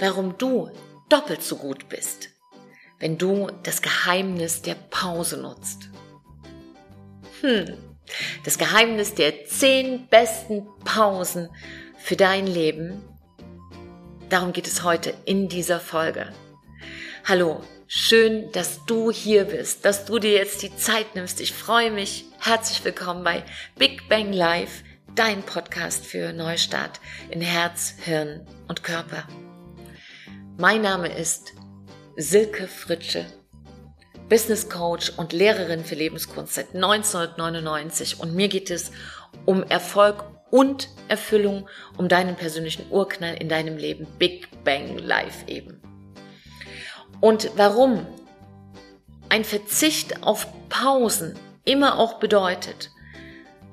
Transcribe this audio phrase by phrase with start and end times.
[0.00, 0.70] warum du
[1.08, 2.30] doppelt so gut bist,
[2.98, 5.88] wenn du das Geheimnis der Pause nutzt.
[7.40, 7.76] Hm,
[8.44, 11.50] das Geheimnis der zehn besten Pausen
[11.98, 13.02] für dein Leben.
[14.28, 16.32] Darum geht es heute in dieser Folge.
[17.24, 21.40] Hallo, schön, dass du hier bist, dass du dir jetzt die Zeit nimmst.
[21.40, 22.24] Ich freue mich.
[22.38, 23.44] Herzlich willkommen bei
[23.76, 24.82] Big Bang Live,
[25.14, 27.00] dein Podcast für Neustart
[27.30, 29.26] in Herz, Hirn und Körper.
[30.58, 31.52] Mein Name ist
[32.16, 33.26] Silke Fritsche,
[34.30, 38.90] Business Coach und Lehrerin für Lebenskunst seit 1999 und mir geht es
[39.44, 45.78] um Erfolg und Erfüllung, um deinen persönlichen Urknall in deinem Leben, Big Bang Life eben.
[47.20, 48.06] Und warum
[49.28, 52.92] ein Verzicht auf Pausen immer auch bedeutet,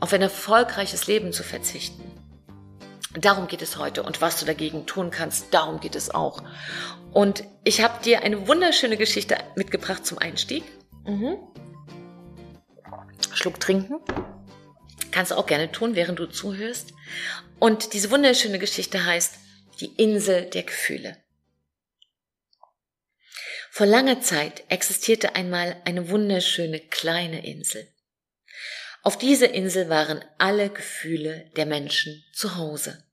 [0.01, 2.03] auf ein erfolgreiches Leben zu verzichten.
[3.19, 6.43] Darum geht es heute und was du dagegen tun kannst, darum geht es auch.
[7.11, 10.63] Und ich habe dir eine wunderschöne Geschichte mitgebracht zum Einstieg.
[11.05, 11.37] Mhm.
[13.33, 13.99] Schluck trinken.
[15.11, 16.93] Kannst du auch gerne tun, während du zuhörst.
[17.59, 19.35] Und diese wunderschöne Geschichte heißt
[19.79, 21.17] Die Insel der Gefühle.
[23.69, 27.87] Vor langer Zeit existierte einmal eine wunderschöne kleine Insel.
[29.03, 33.03] Auf dieser Insel waren alle Gefühle der Menschen zu Hause.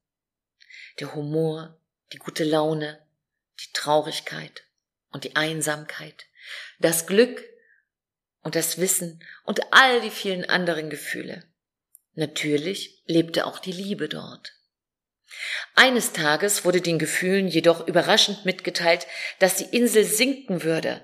[1.01, 1.81] Der Humor,
[2.13, 3.01] die gute Laune,
[3.59, 4.63] die Traurigkeit
[5.11, 6.27] und die Einsamkeit,
[6.79, 7.43] das Glück
[8.43, 11.45] und das Wissen und all die vielen anderen Gefühle.
[12.15, 14.53] Natürlich lebte auch die Liebe dort.
[15.75, 19.09] Eines Tages wurde den Gefühlen jedoch überraschend mitgeteilt,
[19.41, 21.03] dass die Insel sinken würde.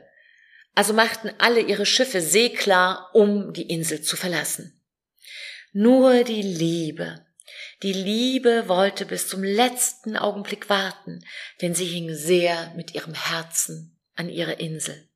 [0.77, 4.79] Also machten alle ihre Schiffe seeklar, um die Insel zu verlassen.
[5.73, 7.27] Nur die Liebe.
[7.83, 11.25] Die Liebe wollte bis zum letzten Augenblick warten,
[11.63, 15.09] denn sie hing sehr mit ihrem Herzen an ihre Insel.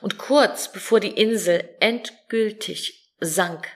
[0.00, 3.68] Und kurz bevor die Insel endgültig sank,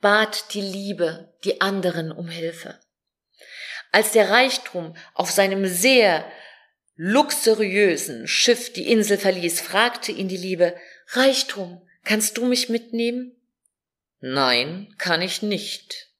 [0.00, 2.80] bat die Liebe die anderen um Hilfe.
[3.92, 6.24] Als der Reichtum auf seinem sehr
[7.02, 10.76] luxuriösen Schiff die Insel verließ, fragte ihn die Liebe,
[11.08, 13.34] Reichtum, kannst du mich mitnehmen?
[14.20, 16.10] Nein, kann ich nicht.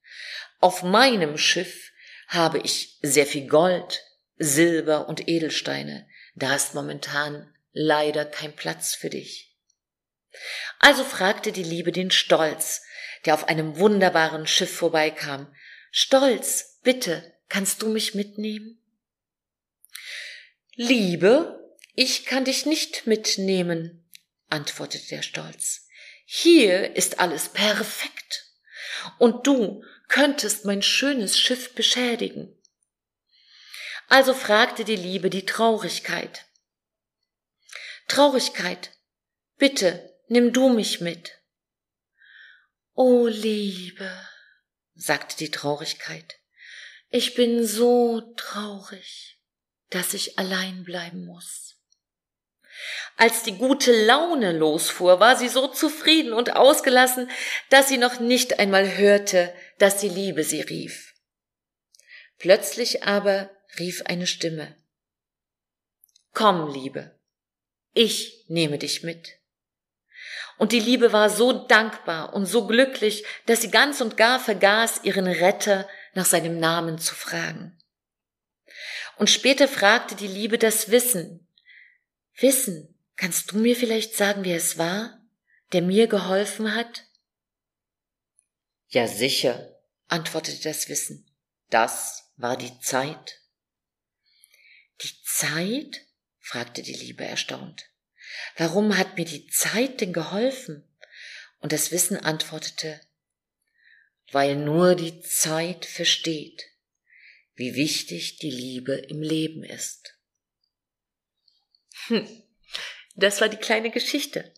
[0.59, 1.93] Auf meinem Schiff
[2.29, 4.03] habe ich sehr viel Gold,
[4.39, 6.09] Silber und Edelsteine.
[6.35, 9.55] Da ist momentan leider kein Platz für dich.
[10.79, 12.81] Also fragte die Liebe den Stolz,
[13.27, 15.55] der auf einem wunderbaren Schiff vorbeikam.
[15.91, 18.80] Stolz, bitte, kannst du mich mitnehmen?
[20.75, 24.09] Liebe, ich kann dich nicht mitnehmen,
[24.49, 25.89] antwortete der Stolz.
[26.25, 28.47] Hier ist alles perfekt.
[29.19, 32.57] Und du könntest mein schönes Schiff beschädigen.
[34.09, 36.47] Also fragte die Liebe die Traurigkeit.
[38.09, 38.91] Traurigkeit,
[39.57, 41.39] bitte nimm du mich mit.
[42.95, 44.11] O Liebe,
[44.95, 46.39] sagte die Traurigkeit,
[47.09, 49.40] ich bin so traurig,
[49.91, 51.77] dass ich allein bleiben muss.
[53.17, 57.31] Als die gute Laune losfuhr, war sie so zufrieden und ausgelassen,
[57.69, 61.15] dass sie noch nicht einmal hörte, dass die Liebe sie rief.
[62.39, 64.75] Plötzlich aber rief eine Stimme.
[66.33, 67.19] Komm, Liebe,
[67.93, 69.37] ich nehme dich mit.
[70.57, 75.05] Und die Liebe war so dankbar und so glücklich, dass sie ganz und gar vergaß,
[75.05, 77.80] ihren Retter nach seinem Namen zu fragen.
[79.21, 81.47] Und später fragte die Liebe das Wissen.
[82.35, 85.21] Wissen, Kannst du mir vielleicht sagen, wer es war,
[85.73, 87.05] der mir geholfen hat?
[88.89, 89.77] Ja, sicher,
[90.09, 91.31] antwortete das Wissen.
[91.69, 93.43] Das war die Zeit.
[95.03, 96.01] Die Zeit?
[96.39, 97.91] fragte die Liebe erstaunt.
[98.57, 100.89] Warum hat mir die Zeit denn geholfen?
[101.59, 103.03] Und das Wissen antwortete,
[104.33, 106.70] weil nur die Zeit versteht,
[107.61, 110.17] wie wichtig die Liebe im Leben ist.
[112.07, 112.27] Hm.
[113.15, 114.53] Das war die kleine Geschichte.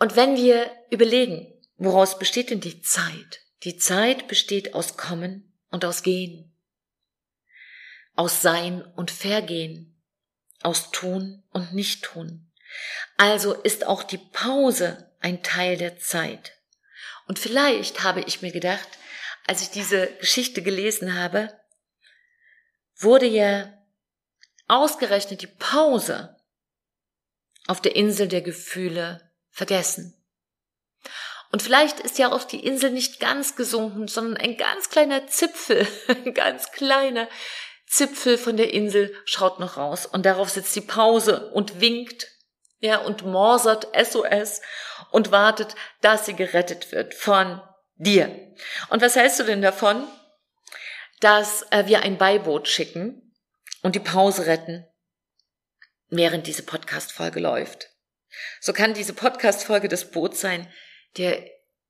[0.00, 3.40] Und wenn wir überlegen, woraus besteht denn die Zeit?
[3.62, 6.52] Die Zeit besteht aus Kommen und aus Gehen,
[8.16, 10.02] aus Sein und Vergehen,
[10.60, 12.50] aus Tun und Nicht-Tun.
[13.16, 16.56] Also ist auch die Pause ein Teil der Zeit.
[17.28, 18.88] Und vielleicht habe ich mir gedacht,
[19.46, 21.59] als ich diese Geschichte gelesen habe,
[23.02, 23.72] wurde ja
[24.68, 26.36] ausgerechnet die Pause
[27.66, 30.16] auf der Insel der Gefühle vergessen.
[31.52, 35.86] Und vielleicht ist ja auch die Insel nicht ganz gesunken, sondern ein ganz kleiner Zipfel,
[36.08, 37.28] ein ganz kleiner
[37.86, 42.28] Zipfel von der Insel schaut noch raus und darauf sitzt die Pause und winkt,
[42.78, 44.60] ja, und morsert SOS
[45.10, 47.60] und wartet, dass sie gerettet wird von
[47.96, 48.54] dir.
[48.88, 50.06] Und was hältst du denn davon,
[51.20, 53.34] dass äh, wir ein Beiboot schicken
[53.82, 54.86] und die Pause retten,
[56.08, 57.88] während diese Podcast-Folge läuft?
[58.60, 60.70] So kann diese Podcast-Folge das Boot sein,
[61.16, 61.44] der,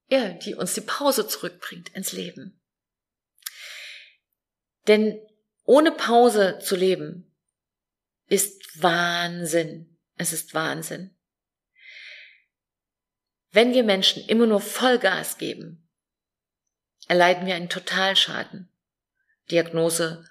[0.08, 2.60] ja, die uns die Pause zurückbringt ins Leben.
[4.86, 5.20] Denn
[5.64, 7.36] ohne Pause zu leben
[8.26, 9.98] ist Wahnsinn.
[10.16, 11.16] Es ist Wahnsinn.
[13.52, 15.88] Wenn wir Menschen immer nur Vollgas geben,
[17.08, 18.68] erleiden wir einen Totalschaden.
[19.50, 20.24] Diagnose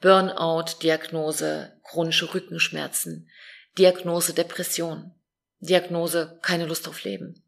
[0.00, 3.30] Burnout, Diagnose chronische Rückenschmerzen,
[3.78, 5.14] Diagnose Depression,
[5.60, 7.42] Diagnose keine Lust auf Leben.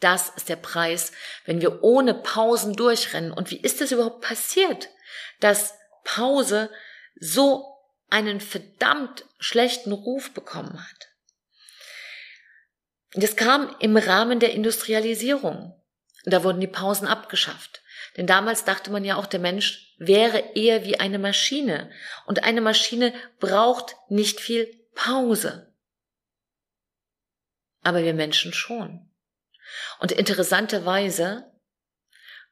[0.00, 1.12] Das ist der Preis,
[1.44, 3.32] wenn wir ohne Pausen durchrennen.
[3.32, 4.88] Und wie ist es überhaupt passiert,
[5.40, 6.70] dass Pause
[7.20, 7.76] so
[8.08, 11.08] einen verdammt schlechten Ruf bekommen hat?
[13.12, 15.76] Das kam im Rahmen der Industrialisierung.
[16.24, 17.82] Da wurden die Pausen abgeschafft.
[18.16, 21.90] Denn damals dachte man ja auch, der Mensch wäre eher wie eine Maschine.
[22.26, 25.72] Und eine Maschine braucht nicht viel Pause.
[27.82, 29.10] Aber wir Menschen schon.
[30.00, 31.50] Und interessanterweise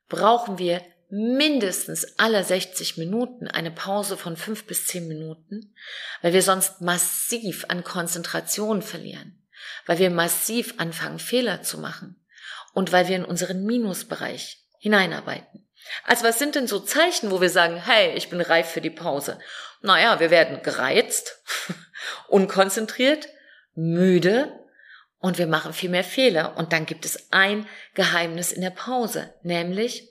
[0.09, 5.75] brauchen wir mindestens alle 60 Minuten eine Pause von fünf bis zehn Minuten,
[6.21, 9.43] weil wir sonst massiv an Konzentration verlieren,
[9.87, 12.23] weil wir massiv anfangen, Fehler zu machen
[12.75, 15.69] und weil wir in unseren Minusbereich hineinarbeiten.
[16.05, 18.91] Also was sind denn so Zeichen, wo wir sagen, hey, ich bin reif für die
[18.91, 19.39] Pause?
[19.81, 21.43] Naja, wir werden gereizt,
[22.29, 23.29] unkonzentriert,
[23.75, 24.59] müde
[25.19, 26.57] und wir machen viel mehr Fehler.
[26.57, 30.09] Und dann gibt es ein Geheimnis in der Pause, nämlich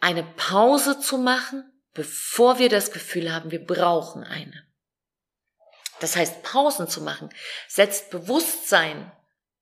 [0.00, 1.64] eine Pause zu machen,
[1.94, 4.64] bevor wir das Gefühl haben, wir brauchen eine.
[6.00, 7.30] Das heißt, Pausen zu machen
[7.66, 9.10] setzt Bewusstsein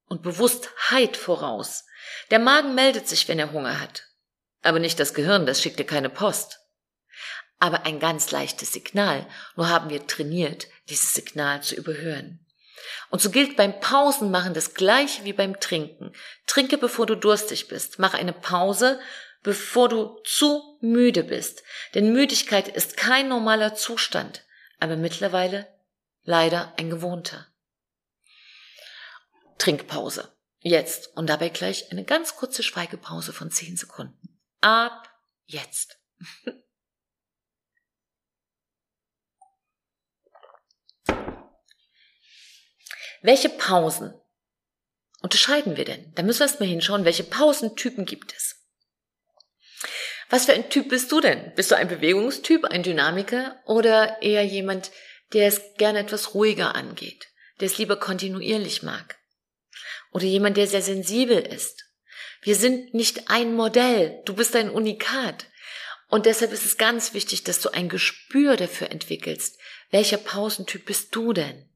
[0.06, 1.87] und Bewusstheit voraus.
[2.31, 4.05] Der Magen meldet sich, wenn er Hunger hat.
[4.62, 6.61] Aber nicht das Gehirn, das schickt dir keine Post.
[7.58, 9.26] Aber ein ganz leichtes Signal.
[9.56, 12.44] Nur haben wir trainiert, dieses Signal zu überhören.
[13.11, 16.12] Und so gilt beim Pausenmachen das gleiche wie beim Trinken.
[16.47, 17.99] Trinke, bevor du durstig bist.
[17.99, 19.00] Mach eine Pause,
[19.43, 21.62] bevor du zu müde bist.
[21.94, 24.44] Denn Müdigkeit ist kein normaler Zustand,
[24.79, 25.67] aber mittlerweile
[26.25, 27.47] leider ein gewohnter.
[29.59, 30.36] Trinkpause.
[30.68, 31.16] Jetzt.
[31.16, 34.36] Und dabei gleich eine ganz kurze Schweigepause von zehn Sekunden.
[34.60, 35.08] Ab
[35.44, 36.00] jetzt.
[43.22, 44.12] Welche Pausen
[45.22, 46.12] unterscheiden wir denn?
[46.16, 48.66] Da müssen wir erstmal hinschauen, welche Pausentypen gibt es.
[50.30, 51.54] Was für ein Typ bist du denn?
[51.54, 54.90] Bist du ein Bewegungstyp, ein Dynamiker oder eher jemand,
[55.32, 57.28] der es gerne etwas ruhiger angeht,
[57.60, 59.15] der es lieber kontinuierlich mag?
[60.12, 61.85] Oder jemand, der sehr sensibel ist.
[62.43, 65.47] Wir sind nicht ein Modell, du bist ein Unikat.
[66.08, 69.58] Und deshalb ist es ganz wichtig, dass du ein Gespür dafür entwickelst.
[69.91, 71.69] Welcher Pausentyp bist du denn?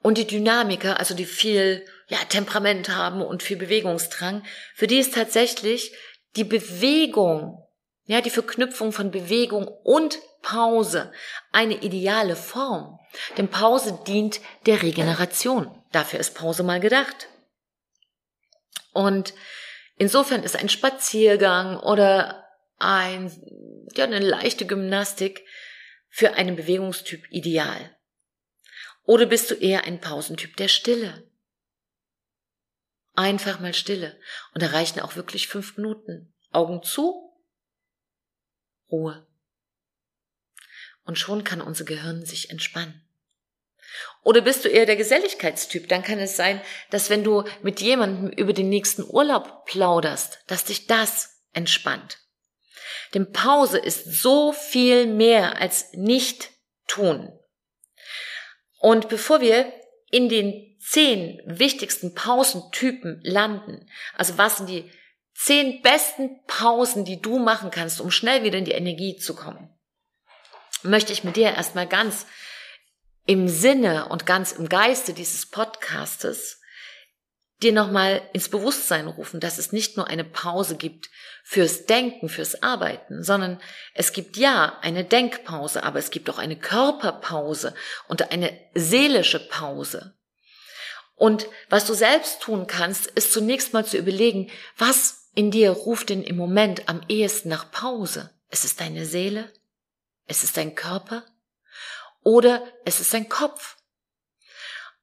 [0.00, 4.44] Und die Dynamiker, also die viel ja, Temperament haben und viel Bewegungsdrang,
[4.74, 5.92] für die ist tatsächlich
[6.36, 7.66] die Bewegung,
[8.04, 11.10] ja, die Verknüpfung von Bewegung und Pause
[11.52, 13.00] eine ideale Form.
[13.38, 15.70] Denn Pause dient der Regeneration.
[15.90, 17.28] Dafür ist Pause mal gedacht.
[18.94, 19.34] Und
[19.96, 22.48] insofern ist ein Spaziergang oder
[22.78, 23.30] ein,
[23.94, 25.44] ja, eine leichte Gymnastik
[26.08, 27.94] für einen Bewegungstyp ideal.
[29.02, 31.30] Oder bist du eher ein Pausentyp der Stille?
[33.14, 34.18] Einfach mal Stille.
[34.54, 36.32] Und da reichen auch wirklich fünf Minuten.
[36.50, 37.32] Augen zu,
[38.90, 39.26] Ruhe.
[41.04, 43.03] Und schon kann unser Gehirn sich entspannen.
[44.24, 45.88] Oder bist du eher der Geselligkeitstyp?
[45.88, 50.64] Dann kann es sein, dass wenn du mit jemandem über den nächsten Urlaub plauderst, dass
[50.64, 52.18] dich das entspannt.
[53.12, 56.50] Denn Pause ist so viel mehr als nicht
[56.88, 57.38] tun.
[58.80, 59.72] Und bevor wir
[60.10, 64.90] in den zehn wichtigsten Pausentypen landen, also was sind die
[65.34, 69.68] zehn besten Pausen, die du machen kannst, um schnell wieder in die Energie zu kommen,
[70.82, 72.26] möchte ich mit dir erstmal ganz
[73.26, 76.60] im Sinne und ganz im Geiste dieses Podcastes
[77.62, 81.08] dir nochmal ins Bewusstsein rufen, dass es nicht nur eine Pause gibt
[81.42, 83.60] fürs Denken, fürs Arbeiten, sondern
[83.94, 87.74] es gibt ja eine Denkpause, aber es gibt auch eine Körperpause
[88.08, 90.14] und eine seelische Pause.
[91.16, 96.10] Und was du selbst tun kannst, ist zunächst mal zu überlegen, was in dir ruft
[96.10, 98.30] denn im Moment am ehesten nach Pause?
[98.50, 99.50] Ist es deine Seele?
[100.26, 101.24] Ist es dein Körper?
[102.24, 103.76] Oder ist es dein Kopf?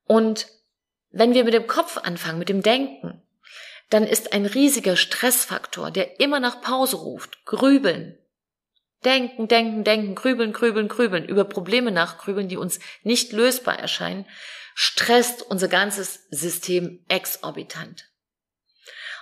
[0.06, 0.48] Und
[1.12, 3.22] wenn wir mit dem Kopf anfangen, mit dem Denken,
[3.90, 8.18] dann ist ein riesiger Stressfaktor, der immer nach Pause ruft, grübeln.
[9.04, 14.26] Denken, denken, denken, grübeln, grübeln, grübeln, über Probleme nachgrübeln, die uns nicht lösbar erscheinen,
[14.74, 18.10] stresst unser ganzes System exorbitant.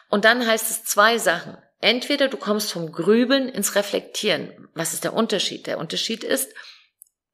[0.09, 1.57] Und dann heißt es zwei Sachen.
[1.81, 4.67] Entweder du kommst vom Grübeln ins Reflektieren.
[4.73, 5.65] Was ist der Unterschied?
[5.65, 6.53] Der Unterschied ist,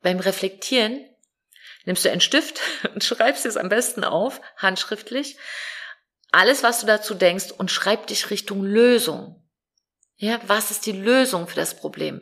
[0.05, 1.03] beim Reflektieren
[1.85, 2.61] nimmst du einen Stift
[2.93, 5.37] und schreibst es am besten auf, handschriftlich,
[6.31, 9.43] alles, was du dazu denkst und schreib dich Richtung Lösung.
[10.17, 12.21] Ja, was ist die Lösung für das Problem?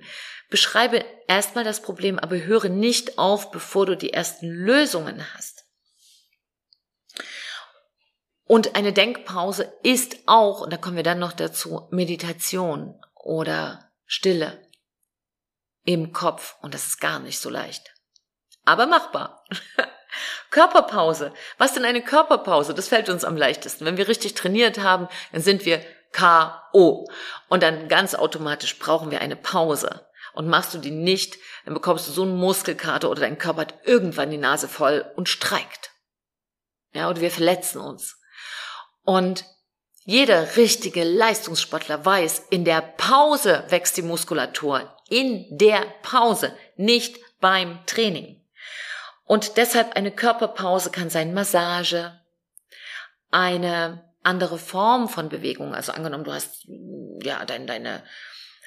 [0.49, 5.65] Beschreibe erstmal das Problem, aber höre nicht auf, bevor du die ersten Lösungen hast.
[8.45, 14.61] Und eine Denkpause ist auch, und da kommen wir dann noch dazu, Meditation oder Stille
[15.85, 16.55] im Kopf.
[16.61, 17.93] Und das ist gar nicht so leicht.
[18.65, 19.43] Aber machbar.
[20.51, 21.33] Körperpause.
[21.57, 22.73] Was denn eine Körperpause?
[22.73, 23.85] Das fällt uns am leichtesten.
[23.85, 27.07] Wenn wir richtig trainiert haben, dann sind wir K.O.
[27.49, 30.07] Und dann ganz automatisch brauchen wir eine Pause.
[30.33, 33.75] Und machst du die nicht, dann bekommst du so einen Muskelkater oder dein Körper hat
[33.83, 35.91] irgendwann die Nase voll und streikt.
[36.93, 38.19] Ja, oder wir verletzen uns.
[39.03, 39.45] Und
[40.05, 44.95] jeder richtige Leistungssportler weiß, in der Pause wächst die Muskulatur.
[45.13, 48.41] In der Pause, nicht beim Training.
[49.25, 52.19] Und deshalb eine Körperpause kann sein Massage,
[53.29, 55.75] eine andere Form von Bewegung.
[55.75, 56.65] Also angenommen, du hast
[57.21, 58.03] ja dein, deine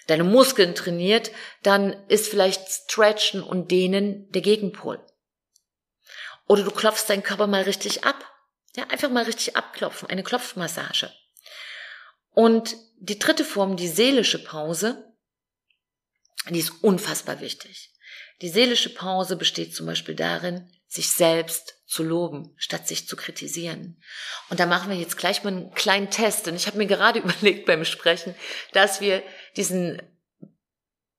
[0.06, 1.32] deine Muskeln trainiert,
[1.64, 5.04] dann ist vielleicht Stretchen und Dehnen der Gegenpol.
[6.46, 8.24] Oder du klopfst deinen Körper mal richtig ab.
[8.76, 11.10] Ja, einfach mal richtig abklopfen, eine Klopfmassage.
[12.30, 15.05] Und die dritte Form, die seelische Pause,
[16.54, 17.90] die ist unfassbar wichtig.
[18.42, 24.02] Die seelische Pause besteht zum Beispiel darin, sich selbst zu loben, statt sich zu kritisieren.
[24.50, 26.46] Und da machen wir jetzt gleich mal einen kleinen Test.
[26.48, 28.34] Und ich habe mir gerade überlegt beim Sprechen,
[28.72, 29.22] dass wir
[29.56, 30.02] diesen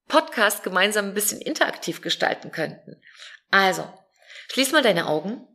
[0.06, 3.00] Podcast gemeinsam ein bisschen interaktiv gestalten könnten.
[3.50, 3.86] Also,
[4.48, 5.46] schließ mal deine Augen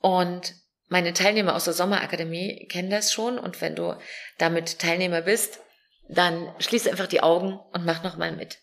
[0.00, 0.54] und
[0.88, 3.98] meine Teilnehmer aus der Sommerakademie kennen das schon und wenn du
[4.38, 5.60] damit Teilnehmer bist,
[6.08, 8.58] dann schließ einfach die Augen und mach nochmal mit.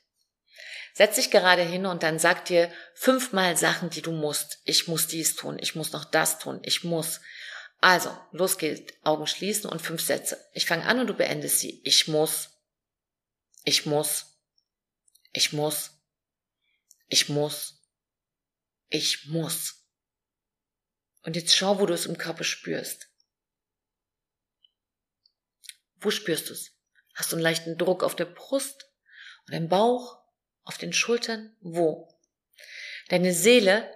[0.93, 4.59] Setz dich gerade hin und dann sag dir fünfmal Sachen, die du musst.
[4.63, 7.19] Ich muss dies tun, ich muss noch das tun, ich muss.
[7.81, 8.93] Also, los geht's.
[9.03, 10.43] Augen schließen und fünf Sätze.
[10.53, 11.81] Ich fange an und du beendest sie.
[11.83, 12.49] Ich muss.
[13.63, 14.39] Ich muss.
[15.33, 15.91] Ich muss.
[17.07, 17.73] Ich muss.
[18.87, 19.85] Ich muss.
[21.23, 23.09] Und jetzt schau, wo du es im Körper spürst.
[25.95, 26.74] Wo spürst du es?
[27.15, 28.89] Hast du einen leichten Druck auf der Brust
[29.47, 30.19] oder im Bauch,
[30.63, 31.55] auf den Schultern?
[31.61, 32.07] Wo?
[33.09, 33.89] Deine Seele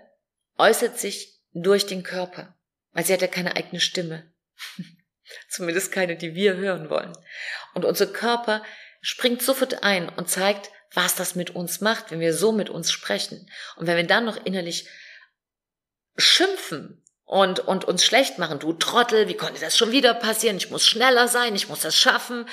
[0.58, 2.58] äußert sich durch den Körper,
[2.92, 4.34] weil sie hat ja keine eigene Stimme.
[5.50, 7.16] Zumindest keine, die wir hören wollen.
[7.74, 8.64] Und unser Körper
[9.02, 12.92] springt sofort ein und zeigt, was das mit uns macht, wenn wir so mit uns
[12.92, 13.50] sprechen.
[13.76, 14.88] Und wenn wir dann noch innerlich
[16.18, 18.60] schimpfen und, und uns schlecht machen.
[18.60, 20.58] Du Trottel, wie konnte das schon wieder passieren?
[20.58, 22.48] Ich muss schneller sein, ich muss das schaffen.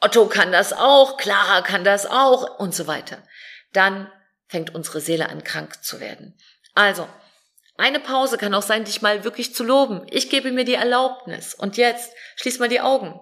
[0.00, 3.22] Otto kann das auch, Clara kann das auch und so weiter.
[3.72, 4.10] Dann
[4.46, 6.38] fängt unsere Seele an krank zu werden.
[6.74, 7.08] Also,
[7.76, 10.06] eine Pause kann auch sein, dich mal wirklich zu loben.
[10.10, 11.54] Ich gebe mir die Erlaubnis.
[11.54, 13.18] Und jetzt schließ mal die Augen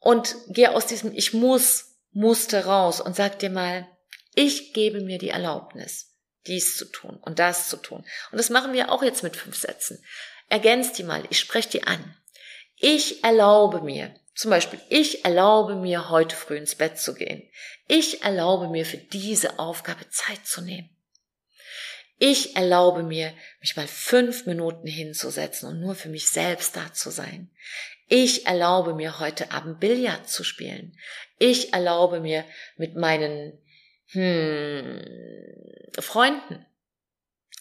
[0.00, 3.88] und geh aus diesem Ich muss Muster raus und sag dir mal,
[4.34, 6.10] ich gebe mir die Erlaubnis
[6.46, 8.04] dies zu tun und das zu tun.
[8.30, 10.04] Und das machen wir auch jetzt mit fünf Sätzen.
[10.48, 12.16] Ergänzt die mal, ich spreche die an.
[12.76, 17.48] Ich erlaube mir, zum Beispiel, ich erlaube mir, heute früh ins Bett zu gehen.
[17.86, 20.90] Ich erlaube mir, für diese Aufgabe Zeit zu nehmen.
[22.18, 27.10] Ich erlaube mir, mich mal fünf Minuten hinzusetzen und nur für mich selbst da zu
[27.10, 27.50] sein.
[28.08, 30.96] Ich erlaube mir, heute Abend Billard zu spielen.
[31.38, 32.44] Ich erlaube mir,
[32.76, 33.58] mit meinen
[34.08, 35.02] hm,
[35.98, 36.64] Freunden,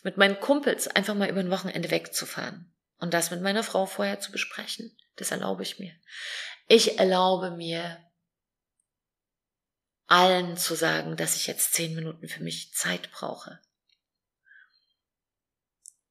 [0.03, 4.19] mit meinen Kumpels einfach mal über ein Wochenende wegzufahren und das mit meiner Frau vorher
[4.19, 4.95] zu besprechen.
[5.15, 5.93] Das erlaube ich mir.
[6.67, 7.99] Ich erlaube mir,
[10.07, 13.59] allen zu sagen, dass ich jetzt zehn Minuten für mich Zeit brauche.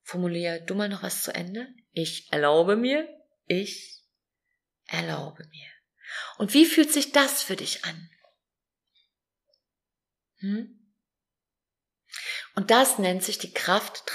[0.03, 1.69] Formulier du mal noch was zu Ende.
[1.93, 3.09] Ich erlaube mir,
[3.47, 4.03] ich
[4.87, 5.69] erlaube mir.
[6.39, 8.11] Und wie fühlt sich das für dich an?
[10.39, 10.95] Hm?
[12.55, 14.07] Und das nennt sich die Kraft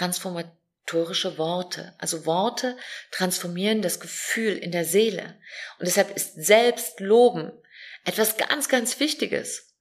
[0.87, 1.93] transformatorische Worte.
[1.97, 2.77] Also Worte
[3.11, 5.39] transformieren das Gefühl in der Seele.
[5.79, 7.51] Und deshalb ist Selbstloben
[8.05, 9.75] etwas ganz, ganz Wichtiges.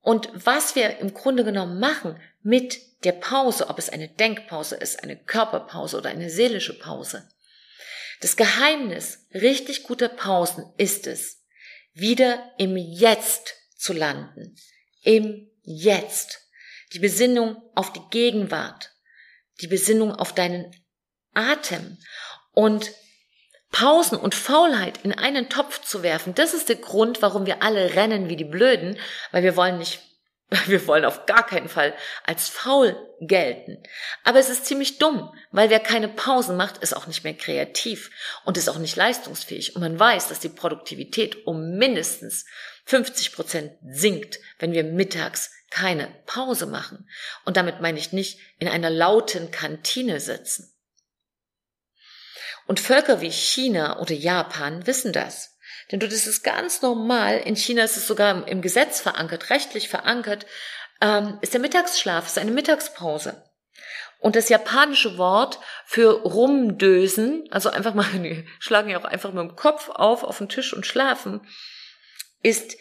[0.00, 5.02] Und was wir im Grunde genommen machen mit der Pause, ob es eine Denkpause ist,
[5.02, 7.28] eine Körperpause oder eine seelische Pause.
[8.20, 11.44] Das Geheimnis richtig guter Pausen ist es,
[11.92, 14.56] wieder im Jetzt zu landen.
[15.02, 16.40] Im Jetzt.
[16.92, 18.97] Die Besinnung auf die Gegenwart.
[19.60, 20.74] Die Besinnung auf deinen
[21.34, 21.98] Atem.
[22.52, 22.90] Und
[23.70, 27.94] Pausen und Faulheit in einen Topf zu werfen, das ist der Grund, warum wir alle
[27.94, 28.98] rennen wie die Blöden,
[29.30, 30.00] weil wir wollen nicht,
[30.66, 33.82] wir wollen auf gar keinen Fall als faul gelten.
[34.24, 38.10] Aber es ist ziemlich dumm, weil wer keine Pausen macht, ist auch nicht mehr kreativ
[38.44, 39.76] und ist auch nicht leistungsfähig.
[39.76, 42.46] Und man weiß, dass die Produktivität um mindestens
[42.86, 47.08] 50 Prozent sinkt, wenn wir mittags keine Pause machen.
[47.44, 50.72] Und damit meine ich nicht in einer lauten Kantine sitzen.
[52.66, 55.56] Und Völker wie China oder Japan wissen das.
[55.90, 57.38] Denn das ist ganz normal.
[57.38, 60.46] In China ist es sogar im Gesetz verankert, rechtlich verankert,
[61.00, 63.42] ähm, ist der Mittagsschlaf, ist eine Mittagspause.
[64.20, 69.42] Und das japanische Wort für rumdösen, also einfach mal, die schlagen ja auch einfach mit
[69.42, 71.40] dem Kopf auf, auf den Tisch und schlafen,
[72.42, 72.76] ist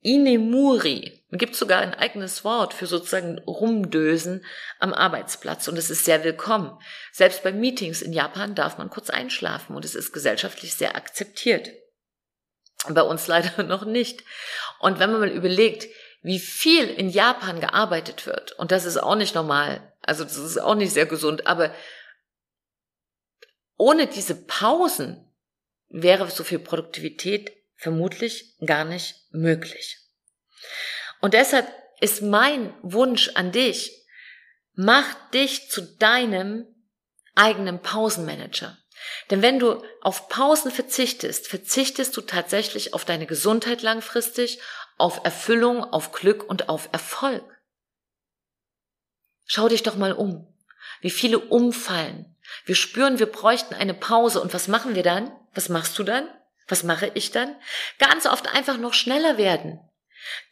[0.00, 1.24] Inemuri.
[1.32, 4.44] Gibt sogar ein eigenes Wort für sozusagen Rumdösen
[4.78, 6.78] am Arbeitsplatz und es ist sehr willkommen.
[7.12, 11.70] Selbst bei Meetings in Japan darf man kurz einschlafen und es ist gesellschaftlich sehr akzeptiert.
[12.88, 14.24] Bei uns leider noch nicht.
[14.78, 15.86] Und wenn man mal überlegt,
[16.22, 20.58] wie viel in Japan gearbeitet wird, und das ist auch nicht normal, also das ist
[20.58, 21.74] auch nicht sehr gesund, aber
[23.76, 25.30] ohne diese Pausen
[25.88, 29.98] wäre so viel Produktivität vermutlich gar nicht möglich.
[31.20, 31.66] Und deshalb
[32.00, 33.92] ist mein Wunsch an dich,
[34.74, 36.66] mach dich zu deinem
[37.34, 38.76] eigenen Pausenmanager.
[39.30, 44.60] Denn wenn du auf Pausen verzichtest, verzichtest du tatsächlich auf deine Gesundheit langfristig,
[44.96, 47.44] auf Erfüllung, auf Glück und auf Erfolg.
[49.46, 50.52] Schau dich doch mal um.
[51.00, 52.36] Wie viele umfallen.
[52.64, 54.40] Wir spüren, wir bräuchten eine Pause.
[54.40, 55.32] Und was machen wir dann?
[55.54, 56.28] Was machst du dann?
[56.68, 57.56] Was mache ich dann?
[57.98, 59.80] Ganz oft einfach noch schneller werden.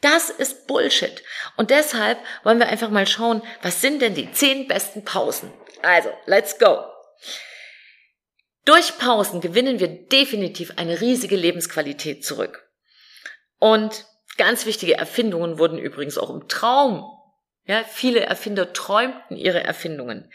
[0.00, 1.22] Das ist Bullshit.
[1.56, 5.52] Und deshalb wollen wir einfach mal schauen, was sind denn die zehn besten Pausen?
[5.82, 6.84] Also, let's go.
[8.64, 12.68] Durch Pausen gewinnen wir definitiv eine riesige Lebensqualität zurück.
[13.58, 14.06] Und
[14.38, 17.04] ganz wichtige Erfindungen wurden übrigens auch im Traum
[17.66, 20.32] ja, viele Erfinder träumten ihre Erfindungen.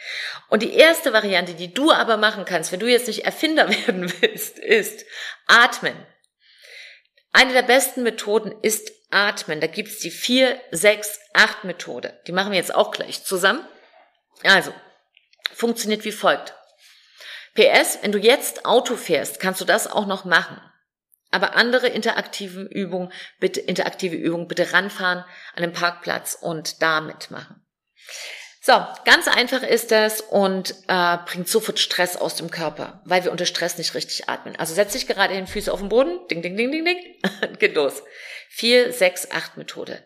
[0.49, 4.11] Und die erste Variante, die du aber machen kannst, wenn du jetzt nicht Erfinder werden
[4.19, 5.05] willst, ist
[5.47, 5.95] atmen.
[7.31, 9.61] Eine der besten Methoden ist atmen.
[9.61, 12.19] Da gibt's die 4, 6, 8 Methode.
[12.27, 13.65] Die machen wir jetzt auch gleich zusammen.
[14.43, 14.73] Also,
[15.53, 16.53] funktioniert wie folgt.
[17.53, 20.59] PS, wenn du jetzt Auto fährst, kannst du das auch noch machen.
[21.31, 25.23] Aber andere interaktive Übungen, bitte, interaktive Übungen, bitte ranfahren
[25.55, 27.65] an den Parkplatz und da mitmachen.
[28.63, 28.73] So,
[29.05, 33.47] ganz einfach ist das und äh, bringt sofort Stress aus dem Körper, weil wir unter
[33.47, 34.55] Stress nicht richtig atmen.
[34.55, 37.73] Also setz dich gerade hin, Füße auf den Boden, ding, ding, ding, ding, ding, geht
[37.73, 38.03] los.
[38.49, 40.05] Vier, sechs, acht Methode.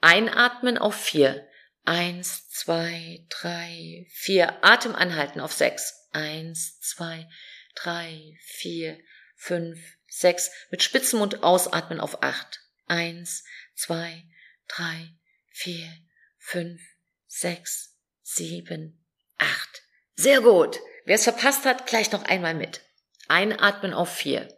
[0.00, 1.46] Einatmen auf vier.
[1.84, 4.64] Eins, zwei, drei, vier.
[4.64, 6.08] Atem anhalten auf sechs.
[6.10, 7.28] Eins, zwei,
[7.76, 8.98] drei, vier,
[9.36, 9.78] fünf,
[10.12, 12.60] sechs, mit spitzem Mund ausatmen auf acht.
[12.86, 13.44] Eins,
[13.74, 14.24] zwei,
[14.68, 15.08] drei,
[15.48, 15.90] vier,
[16.38, 16.82] fünf,
[17.26, 19.02] sechs, sieben,
[19.38, 19.82] acht.
[20.14, 20.78] Sehr gut.
[21.06, 22.82] Wer es verpasst hat, gleich noch einmal mit.
[23.28, 24.54] Einatmen auf vier.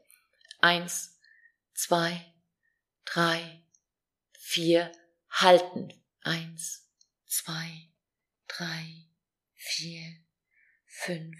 [0.60, 1.18] Eins,
[1.72, 2.20] zwei,
[3.04, 3.62] drei,
[4.38, 4.90] vier.
[5.30, 5.92] Halten.
[6.22, 6.88] Eins,
[7.26, 7.90] zwei,
[8.48, 9.08] drei,
[9.54, 10.16] vier,
[10.86, 11.36] fünf,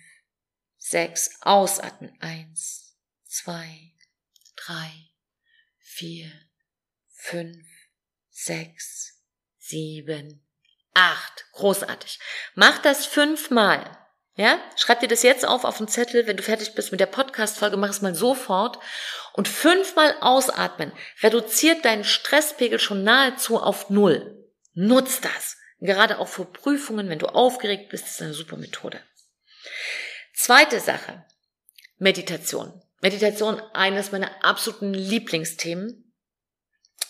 [0.78, 1.38] sechs.
[1.40, 2.16] Ausatmen.
[2.20, 3.93] Eins, zwei,
[4.56, 4.90] drei,
[5.78, 6.30] vier,
[7.08, 7.66] fünf,
[8.30, 9.22] sechs,
[9.58, 10.44] sieben,
[10.94, 11.46] acht.
[11.52, 12.18] Großartig.
[12.54, 13.98] Mach das fünfmal.
[14.36, 17.06] Ja, schreib dir das jetzt auf auf den Zettel, wenn du fertig bist mit der
[17.06, 18.80] Podcast-Folge, mach es mal sofort
[19.32, 20.92] und fünfmal ausatmen.
[21.22, 24.50] Reduziert deinen Stresspegel schon nahezu auf Null.
[24.72, 25.56] Nutz das.
[25.78, 29.00] Gerade auch für Prüfungen, wenn du aufgeregt bist, ist eine super Methode.
[30.34, 31.24] Zweite Sache.
[31.98, 32.82] Meditation.
[33.04, 36.10] Meditation eines meiner absoluten Lieblingsthemen,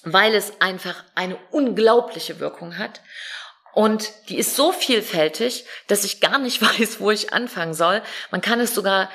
[0.02, 3.00] weil es einfach eine unglaubliche Wirkung hat.
[3.74, 8.02] Und die ist so vielfältig, dass ich gar nicht weiß, wo ich anfangen soll.
[8.32, 9.08] Man kann es sogar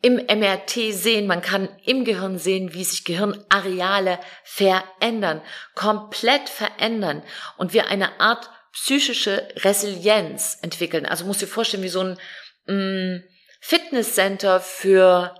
[0.00, 5.42] im MRT sehen, man kann im Gehirn sehen, wie sich Gehirnareale verändern,
[5.74, 7.24] komplett verändern
[7.58, 11.04] und wir eine Art psychische Resilienz entwickeln.
[11.04, 12.18] Also muss dir vorstellen, wie so ein
[12.66, 13.22] mm,
[13.60, 15.34] Fitnesscenter für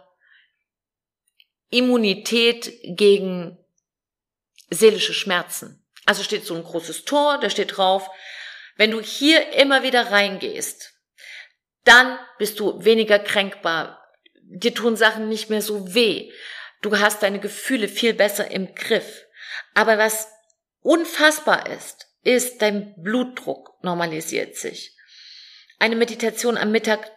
[1.71, 3.59] Immunität gegen
[4.71, 5.85] seelische Schmerzen.
[6.05, 8.09] Also steht so ein großes Tor, da steht drauf,
[8.77, 10.95] wenn du hier immer wieder reingehst,
[11.85, 14.03] dann bist du weniger kränkbar.
[14.43, 16.31] Dir tun Sachen nicht mehr so weh.
[16.83, 19.25] Du hast deine Gefühle viel besser im Griff.
[19.75, 20.29] Aber was
[20.81, 24.97] unfassbar ist, ist, dein Blutdruck normalisiert sich.
[25.79, 27.11] Eine Meditation am Mittag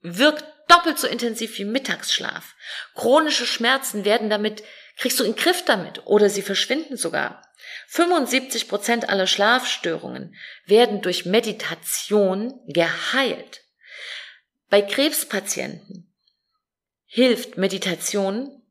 [0.00, 2.54] wirkt doppelt so intensiv wie Mittagsschlaf.
[2.94, 4.62] Chronische Schmerzen werden damit,
[4.96, 7.42] kriegst du in Griff damit oder sie verschwinden sogar.
[7.88, 10.34] 75 Prozent aller Schlafstörungen
[10.66, 13.62] werden durch Meditation geheilt.
[14.68, 16.12] Bei Krebspatienten
[17.06, 18.62] hilft Meditation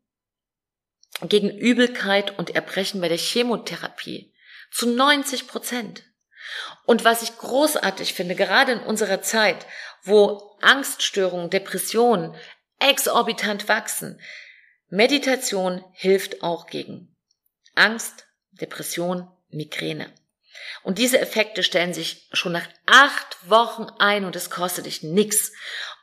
[1.21, 4.33] gegen Übelkeit und Erbrechen bei der Chemotherapie
[4.71, 6.03] zu 90 Prozent.
[6.85, 9.65] Und was ich großartig finde, gerade in unserer Zeit,
[10.03, 12.36] wo Angststörungen, Depressionen
[12.79, 14.19] exorbitant wachsen,
[14.89, 17.15] Meditation hilft auch gegen
[17.75, 20.12] Angst, Depression, Migräne.
[20.83, 25.51] Und diese Effekte stellen sich schon nach acht Wochen ein und es kostet dich nichts.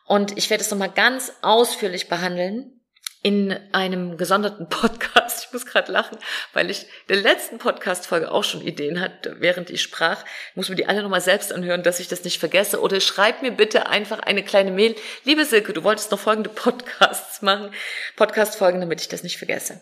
[0.07, 2.80] Und ich werde es nochmal ganz ausführlich behandeln
[3.24, 5.46] in einem gesonderten Podcast.
[5.46, 6.18] Ich muss gerade lachen,
[6.52, 10.24] weil ich der letzten Podcast-Folge auch schon Ideen hatte, während ich sprach.
[10.54, 12.80] Muss mir die alle nochmal selbst anhören, dass ich das nicht vergesse.
[12.80, 14.94] Oder schreib mir bitte einfach eine kleine Mail.
[15.24, 17.70] Liebe Silke, du wolltest noch folgende Podcasts machen,
[18.16, 19.80] Podcast-Folgen, damit ich das nicht vergesse.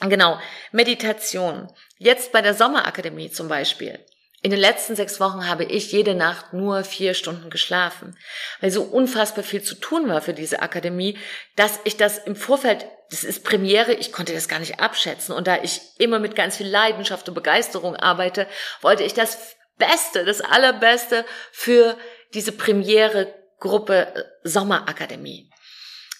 [0.00, 0.38] Genau,
[0.70, 1.68] Meditation.
[1.96, 3.98] Jetzt bei der Sommerakademie zum Beispiel.
[4.48, 8.16] In den letzten sechs Wochen habe ich jede Nacht nur vier Stunden geschlafen,
[8.62, 11.18] weil so unfassbar viel zu tun war für diese Akademie,
[11.54, 15.34] dass ich das im Vorfeld, das ist Premiere, ich konnte das gar nicht abschätzen.
[15.34, 18.46] Und da ich immer mit ganz viel Leidenschaft und Begeisterung arbeite,
[18.80, 21.98] wollte ich das Beste, das Allerbeste für
[22.32, 25.50] diese Premiere Gruppe äh, Sommerakademie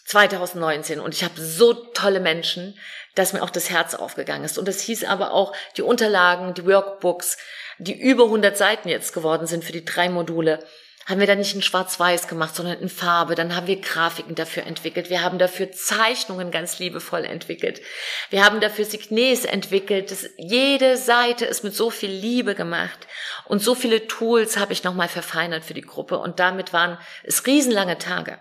[0.08, 1.00] 2019.
[1.00, 2.78] Und ich habe so tolle Menschen,
[3.14, 4.58] dass mir auch das Herz aufgegangen ist.
[4.58, 7.36] Und das hieß aber auch die Unterlagen, die Workbooks,
[7.78, 10.64] die über 100 Seiten jetzt geworden sind für die drei Module,
[11.06, 13.34] haben wir dann nicht in Schwarz-Weiß gemacht, sondern in Farbe.
[13.34, 15.08] Dann haben wir Grafiken dafür entwickelt.
[15.08, 17.80] Wir haben dafür Zeichnungen ganz liebevoll entwickelt.
[18.28, 20.10] Wir haben dafür Signes entwickelt.
[20.10, 23.06] Das, jede Seite ist mit so viel Liebe gemacht.
[23.46, 26.18] Und so viele Tools habe ich nochmal verfeinert für die Gruppe.
[26.18, 28.38] Und damit waren es riesenlange Tage.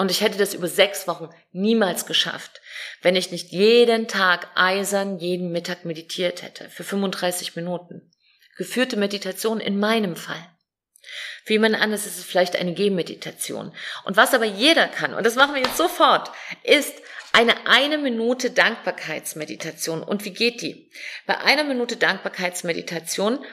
[0.00, 2.62] Und ich hätte das über sechs Wochen niemals geschafft,
[3.02, 8.10] wenn ich nicht jeden Tag eisern jeden Mittag meditiert hätte, für 35 Minuten.
[8.56, 10.42] Geführte Meditation in meinem Fall.
[11.44, 13.74] Für jemand anderes ist es vielleicht eine Gehmeditation.
[14.04, 16.30] Und was aber jeder kann, und das machen wir jetzt sofort,
[16.62, 16.94] ist
[17.34, 20.02] eine eine Minute Dankbarkeitsmeditation.
[20.02, 20.90] Und wie geht die?
[21.26, 23.44] Bei einer Minute Dankbarkeitsmeditation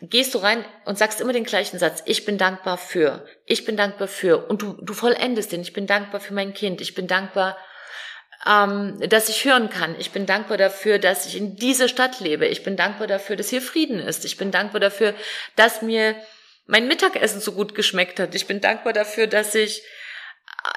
[0.00, 2.02] gehst du rein und sagst immer den gleichen Satz.
[2.06, 3.26] Ich bin dankbar für.
[3.46, 4.48] Ich bin dankbar für.
[4.48, 5.60] Und du, du vollendest den.
[5.60, 6.80] Ich bin dankbar für mein Kind.
[6.80, 7.56] Ich bin dankbar,
[8.46, 9.94] ähm, dass ich hören kann.
[9.98, 12.46] Ich bin dankbar dafür, dass ich in dieser Stadt lebe.
[12.46, 14.24] Ich bin dankbar dafür, dass hier Frieden ist.
[14.24, 15.14] Ich bin dankbar dafür,
[15.56, 16.16] dass mir
[16.66, 18.34] mein Mittagessen so gut geschmeckt hat.
[18.34, 19.82] Ich bin dankbar dafür, dass ich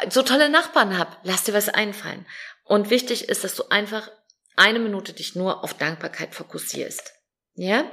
[0.01, 1.17] äh, so tolle Nachbarn habe.
[1.23, 2.25] Lass dir was einfallen.
[2.65, 4.11] Und wichtig ist, dass du einfach
[4.55, 7.16] eine Minute dich nur auf Dankbarkeit fokussierst.
[7.57, 7.91] Ja?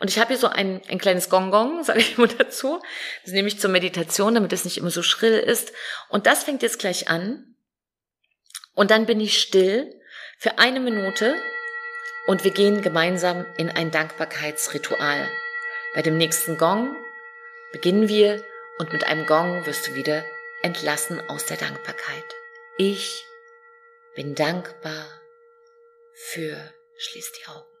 [0.00, 2.82] Und ich habe hier so ein, ein kleines Gongong, sage ich immer dazu.
[3.24, 5.72] Das nehme ich zur Meditation, damit es nicht immer so schrill ist.
[6.08, 7.54] Und das fängt jetzt gleich an.
[8.74, 9.94] Und dann bin ich still
[10.38, 11.36] für eine Minute
[12.26, 15.30] und wir gehen gemeinsam in ein Dankbarkeitsritual.
[15.94, 16.96] Bei dem nächsten Gong
[17.72, 18.42] beginnen wir
[18.78, 20.24] und mit einem Gong wirst du wieder
[20.62, 22.24] entlassen aus der Dankbarkeit.
[22.78, 23.24] Ich
[24.16, 25.06] bin dankbar
[26.14, 26.56] für,
[26.96, 27.73] schließ die Augen.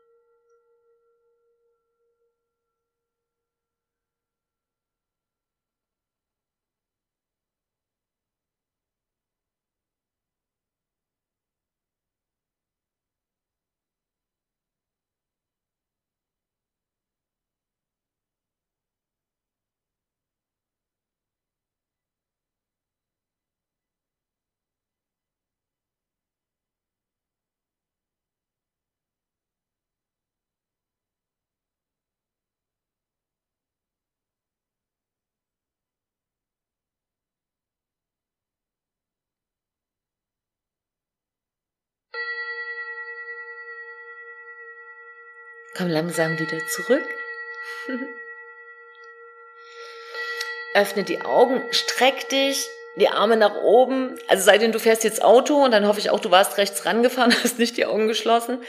[45.76, 47.04] Komm langsam wieder zurück.
[50.74, 52.64] Öffne die Augen, streck dich,
[52.96, 54.16] die Arme nach oben.
[54.28, 56.84] Also sei denn, du fährst jetzt Auto und dann hoffe ich auch, du warst rechts
[56.84, 58.62] rangefahren, hast nicht die Augen geschlossen.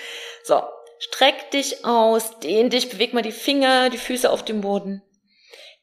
[0.43, 0.63] So,
[0.99, 5.03] streck dich aus, dehn dich, beweg mal die Finger, die Füße auf dem Boden.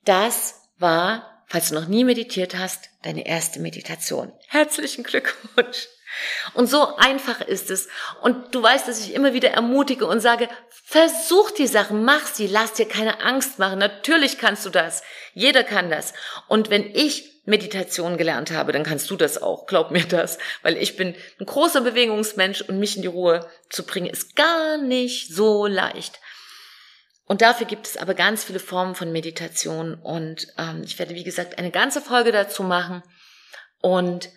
[0.05, 4.33] Das war, falls du noch nie meditiert hast, deine erste Meditation.
[4.49, 5.89] Herzlichen Glückwunsch.
[6.55, 7.89] Und so einfach ist es.
[8.21, 10.49] Und du weißt, dass ich immer wieder ermutige und sage,
[10.85, 13.79] versuch die Sachen, mach sie, lass dir keine Angst machen.
[13.79, 15.03] Natürlich kannst du das.
[15.35, 16.13] Jeder kann das.
[16.49, 19.67] Und wenn ich Meditation gelernt habe, dann kannst du das auch.
[19.67, 20.39] Glaub mir das.
[20.63, 24.79] Weil ich bin ein großer Bewegungsmensch und mich in die Ruhe zu bringen ist gar
[24.79, 26.21] nicht so leicht.
[27.25, 29.95] Und dafür gibt es aber ganz viele Formen von Meditation.
[29.95, 33.03] Und ähm, ich werde, wie gesagt, eine ganze Folge dazu machen.
[33.81, 34.29] Und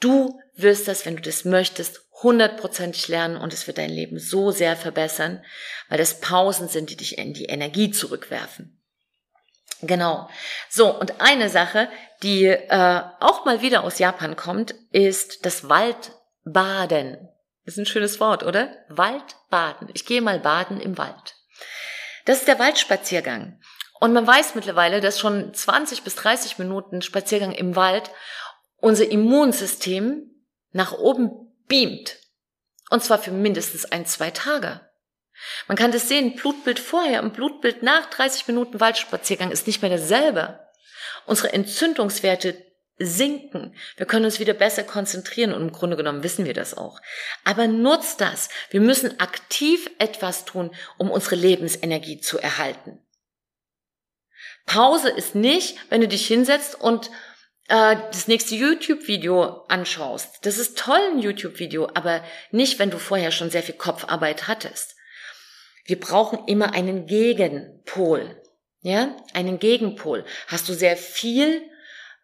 [0.00, 4.50] Du wirst das, wenn du das möchtest, hundertprozentig lernen und es wird dein Leben so
[4.50, 5.44] sehr verbessern,
[5.88, 8.74] weil das Pausen sind, die dich in die Energie zurückwerfen.
[9.82, 10.28] Genau.
[10.68, 11.88] So, und eine Sache,
[12.22, 17.28] die äh, auch mal wieder aus Japan kommt, ist das Waldbaden.
[17.64, 18.72] Ist ein schönes Wort, oder?
[18.88, 19.90] Waldbaden.
[19.94, 21.36] Ich gehe mal baden im Wald.
[22.24, 23.60] Das ist der Waldspaziergang.
[24.00, 28.10] Und man weiß mittlerweile, dass schon 20 bis 30 Minuten Spaziergang im Wald
[28.78, 30.30] unser Immunsystem
[30.72, 31.30] nach oben
[31.66, 32.16] beamt.
[32.90, 34.80] Und zwar für mindestens ein, zwei Tage.
[35.68, 39.90] Man kann das sehen, Blutbild vorher und Blutbild nach 30 Minuten Waldspaziergang ist nicht mehr
[39.90, 40.60] dasselbe.
[41.26, 42.64] Unsere Entzündungswerte
[42.98, 43.76] sinken.
[43.96, 47.00] Wir können uns wieder besser konzentrieren und im Grunde genommen wissen wir das auch.
[47.44, 48.48] Aber nutzt das.
[48.70, 52.98] Wir müssen aktiv etwas tun, um unsere Lebensenergie zu erhalten.
[54.66, 57.10] Pause ist nicht, wenn du dich hinsetzt und
[57.68, 60.38] äh, das nächste YouTube-Video anschaust.
[60.42, 64.96] Das ist toll, ein YouTube-Video, aber nicht, wenn du vorher schon sehr viel Kopfarbeit hattest.
[65.84, 68.42] Wir brauchen immer einen Gegenpol.
[68.80, 70.24] Ja, einen Gegenpol.
[70.46, 71.62] Hast du sehr viel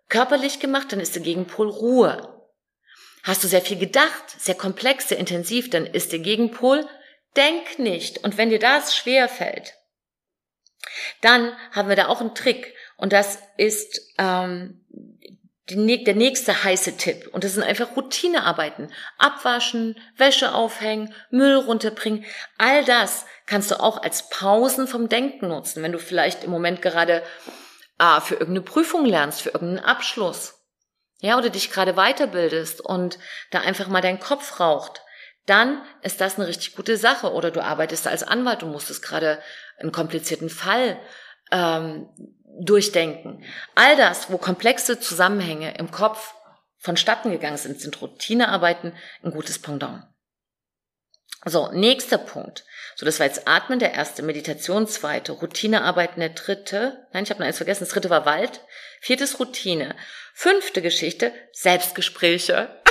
[0.08, 2.30] körperlich gemacht, dann ist der Gegenpol Ruhe.
[3.22, 6.86] Hast du sehr viel gedacht, sehr komplex, sehr intensiv, dann ist der Gegenpol
[7.36, 8.18] Denk nicht.
[8.22, 9.74] Und wenn dir das schwer fällt,
[11.20, 12.74] dann haben wir da auch einen Trick.
[13.04, 14.82] Und das ist ähm,
[15.68, 17.28] die, der nächste heiße Tipp.
[17.32, 18.90] Und das sind einfach Routinearbeiten.
[19.18, 22.24] Abwaschen, Wäsche aufhängen, Müll runterbringen.
[22.56, 26.80] All das kannst du auch als Pausen vom Denken nutzen, wenn du vielleicht im Moment
[26.80, 27.22] gerade
[27.98, 30.54] ah, für irgendeine Prüfung lernst, für irgendeinen Abschluss.
[31.20, 33.18] Ja, oder dich gerade weiterbildest und
[33.50, 35.02] da einfach mal dein Kopf raucht.
[35.44, 37.34] Dann ist das eine richtig gute Sache.
[37.34, 39.42] Oder du arbeitest als Anwalt, du musstest gerade
[39.78, 40.98] einen komplizierten Fall
[41.54, 42.08] ähm,
[42.60, 43.42] durchdenken.
[43.74, 46.34] All das, wo komplexe Zusammenhänge im Kopf
[46.78, 50.04] vonstatten gegangen sind, sind Routinearbeiten ein gutes Pendant.
[51.46, 52.64] So, nächster Punkt.
[52.96, 57.06] So, das war jetzt Atmen, der erste, Meditation, zweite, Routinearbeiten, der dritte.
[57.12, 57.84] Nein, ich habe noch eins vergessen.
[57.84, 58.60] Das dritte war Wald.
[59.00, 59.94] Viertes Routine.
[60.32, 62.83] Fünfte Geschichte, Selbstgespräche.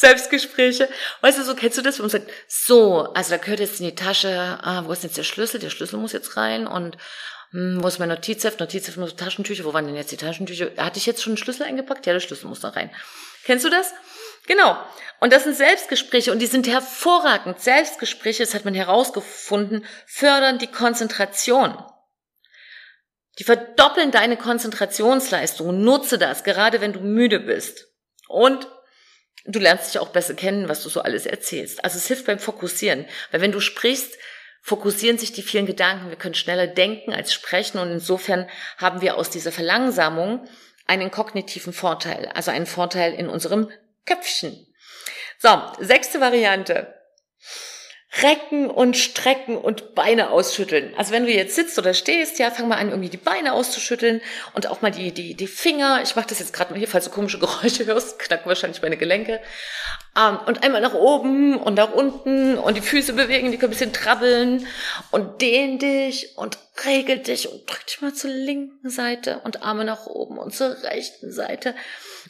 [0.00, 0.88] Selbstgespräche.
[1.20, 3.86] Weißt du, so kennst du das, wenn man sagt, so, also da gehört jetzt in
[3.86, 5.60] die Tasche, ah, wo ist jetzt der Schlüssel?
[5.60, 6.96] Der Schlüssel muss jetzt rein und
[7.50, 8.60] hm, wo ist mein Notizheft?
[8.60, 9.64] Notizheft mit Taschentücher.
[9.64, 10.70] Wo waren denn jetzt die Taschentücher?
[10.78, 12.06] Hatte ich jetzt schon einen Schlüssel eingepackt?
[12.06, 12.90] Ja, der Schlüssel muss da rein.
[13.44, 13.92] Kennst du das?
[14.46, 14.78] Genau.
[15.20, 17.60] Und das sind Selbstgespräche und die sind hervorragend.
[17.60, 21.76] Selbstgespräche, das hat man herausgefunden, fördern die Konzentration.
[23.38, 25.82] Die verdoppeln deine Konzentrationsleistung.
[25.82, 27.88] Nutze das, gerade wenn du müde bist.
[28.28, 28.66] Und
[29.44, 31.82] du lernst dich auch besser kennen, was du so alles erzählst.
[31.84, 33.06] Also es hilft beim Fokussieren.
[33.30, 34.18] Weil wenn du sprichst,
[34.62, 36.10] fokussieren sich die vielen Gedanken.
[36.10, 40.46] Wir können schneller denken als sprechen und insofern haben wir aus dieser Verlangsamung
[40.86, 43.70] einen kognitiven Vorteil, also einen Vorteil in unserem
[44.06, 44.66] Köpfchen.
[45.38, 46.94] So, sechste Variante
[48.22, 50.92] recken und strecken und Beine ausschütteln.
[50.96, 54.20] Also wenn du jetzt sitzt oder stehst, ja, fang mal an, irgendwie die Beine auszuschütteln
[54.54, 56.00] und auch mal die, die, die Finger.
[56.02, 58.96] Ich mache das jetzt gerade mal hier, falls du komische Geräusche hörst, knacken wahrscheinlich meine
[58.96, 59.40] Gelenke.
[60.18, 63.78] Ähm, und einmal nach oben und nach unten und die Füße bewegen, die können ein
[63.78, 64.66] bisschen trabbeln
[65.12, 69.84] und dehn dich und regel dich und drück dich mal zur linken Seite und Arme
[69.84, 71.76] nach oben und zur rechten Seite.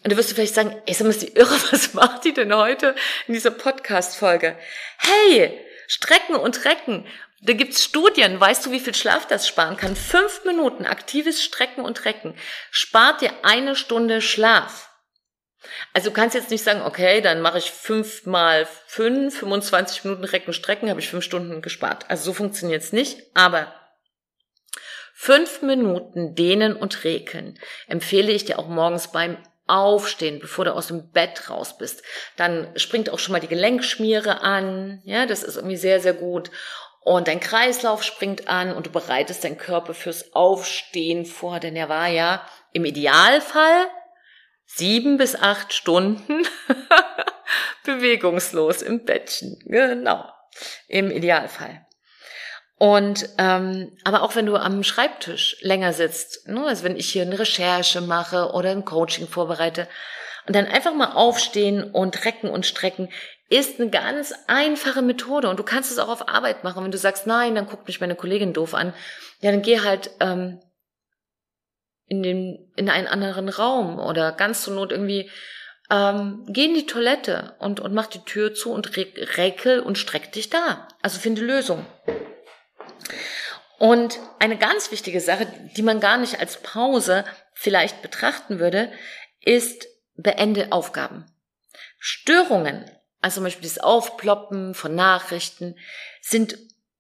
[0.05, 2.55] Und du wirst vielleicht sagen, ey, sag mal, ist die irre, was macht die denn
[2.55, 2.95] heute
[3.27, 4.57] in dieser Podcast-Folge?
[4.99, 5.59] Hey,
[5.93, 7.05] Strecken und Recken.
[7.43, 8.39] Da gibt's Studien.
[8.39, 9.97] Weißt du, wie viel Schlaf das sparen kann?
[9.97, 12.37] Fünf Minuten aktives Strecken und Recken
[12.71, 14.89] spart dir eine Stunde Schlaf.
[15.93, 20.25] Also du kannst jetzt nicht sagen, okay, dann mache ich fünf mal fünf, 25 Minuten
[20.27, 22.09] Recken, Strecken, habe ich fünf Stunden gespart.
[22.09, 23.19] Also so funktioniert's nicht.
[23.35, 23.75] Aber
[25.13, 29.39] fünf Minuten dehnen und regeln empfehle ich dir auch morgens beim
[29.71, 32.03] aufstehen, bevor du aus dem Bett raus bist.
[32.37, 35.01] Dann springt auch schon mal die Gelenkschmiere an.
[35.05, 36.51] Ja, das ist irgendwie sehr, sehr gut.
[37.03, 41.89] Und dein Kreislauf springt an und du bereitest deinen Körper fürs Aufstehen vor, denn er
[41.89, 43.87] war ja im Idealfall
[44.67, 46.47] sieben bis acht Stunden
[47.85, 49.59] bewegungslos im Bettchen.
[49.65, 50.25] Genau.
[50.89, 51.87] Im Idealfall.
[52.81, 57.21] Und ähm, aber auch wenn du am Schreibtisch länger sitzt, ne, also wenn ich hier
[57.21, 59.87] eine Recherche mache oder ein Coaching vorbereite,
[60.47, 63.11] Und dann einfach mal aufstehen und recken und strecken
[63.51, 66.83] ist eine ganz einfache Methode und du kannst es auch auf Arbeit machen.
[66.83, 68.95] Wenn du sagst, nein, dann guckt mich meine Kollegin doof an,
[69.43, 70.59] ja, dann geh halt ähm,
[72.07, 75.29] in den in einen anderen Raum oder ganz zur Not irgendwie
[75.91, 80.33] ähm, geh in die Toilette und und mach die Tür zu und räkel und streck
[80.33, 80.89] dich da.
[81.03, 81.85] Also finde Lösung.
[83.79, 88.93] Und eine ganz wichtige Sache, die man gar nicht als Pause vielleicht betrachten würde,
[89.41, 89.87] ist
[90.17, 91.25] beende Aufgaben.
[91.99, 95.77] Störungen also zum Beispiel das Aufploppen von Nachrichten,
[96.21, 96.57] sind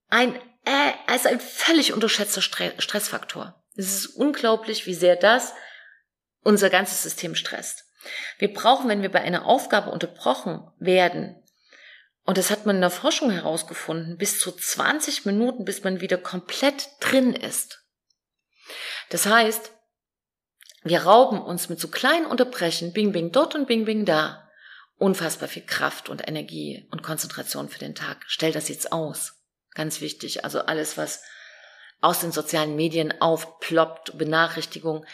[0.09, 0.35] ein,
[0.65, 3.63] äh, also ein völlig unterschätzter Stressfaktor.
[3.77, 5.55] Es ist unglaublich, wie sehr das
[6.43, 7.85] unser ganzes System stresst.
[8.39, 11.37] Wir brauchen, wenn wir bei einer Aufgabe unterbrochen werden,
[12.31, 16.17] und das hat man in der Forschung herausgefunden, bis zu 20 Minuten, bis man wieder
[16.17, 17.85] komplett drin ist.
[19.09, 19.73] Das heißt,
[20.85, 24.49] wir rauben uns mit so kleinen Unterbrechen, bing, bing dort und bing, bing da,
[24.97, 28.23] unfassbar viel Kraft und Energie und Konzentration für den Tag.
[28.29, 29.33] Stell das jetzt aus.
[29.75, 30.45] Ganz wichtig.
[30.45, 31.25] Also alles, was
[32.01, 35.05] aus den sozialen Medien aufploppt, Benachrichtigung,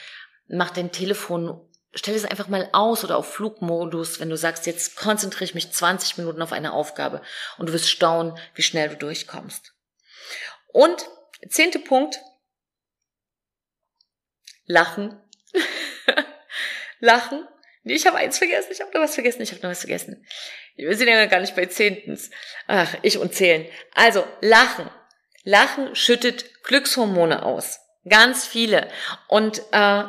[0.48, 1.66] mach dein Telefon,
[1.96, 5.72] stell es einfach mal aus oder auf Flugmodus, wenn du sagst, jetzt konzentriere ich mich
[5.72, 7.22] 20 Minuten auf eine Aufgabe
[7.58, 9.74] und du wirst staunen, wie schnell du durchkommst.
[10.68, 11.08] Und
[11.48, 12.20] zehnte Punkt,
[14.66, 15.20] lachen.
[17.00, 17.48] lachen
[17.86, 20.26] Nee, ich habe eins vergessen, ich habe noch was vergessen, ich habe noch was vergessen.
[20.74, 22.30] Wir sind ja gar nicht bei Zehntens.
[22.66, 23.64] Ach, ich und zählen.
[23.94, 24.90] Also, Lachen.
[25.44, 27.78] Lachen schüttet Glückshormone aus.
[28.08, 28.90] Ganz viele.
[29.28, 30.02] Und äh,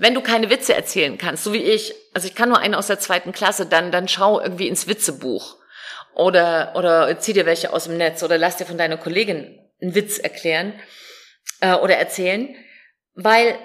[0.00, 2.86] wenn du keine Witze erzählen kannst, so wie ich, also ich kann nur einen aus
[2.86, 5.58] der zweiten Klasse, dann, dann schau irgendwie ins Witzebuch.
[6.14, 9.94] Oder, oder zieh dir welche aus dem Netz oder lass dir von deiner Kollegin einen
[9.94, 10.72] Witz erklären
[11.60, 12.48] äh, oder erzählen.
[13.12, 13.58] Weil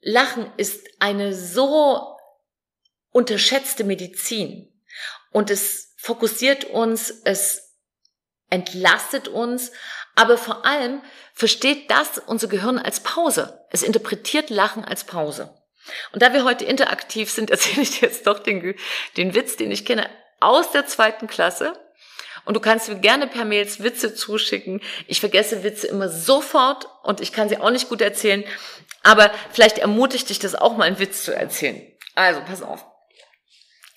[0.00, 2.16] Lachen ist eine so
[3.10, 4.72] unterschätzte Medizin.
[5.32, 7.76] Und es fokussiert uns, es
[8.48, 9.70] entlastet uns,
[10.14, 11.02] aber vor allem
[11.34, 13.66] versteht das unser Gehirn als Pause.
[13.70, 15.54] Es interpretiert Lachen als Pause.
[16.12, 18.74] Und da wir heute interaktiv sind, erzähle ich dir jetzt doch den,
[19.16, 20.08] den Witz, den ich kenne
[20.40, 21.72] aus der zweiten Klasse.
[22.44, 24.82] Und du kannst mir gerne per Mails Witze zuschicken.
[25.06, 28.44] Ich vergesse Witze immer sofort und ich kann sie auch nicht gut erzählen.
[29.02, 31.80] Aber vielleicht ermutigt dich das auch mal, einen Witz zu erzählen.
[32.14, 32.84] Also, pass auf.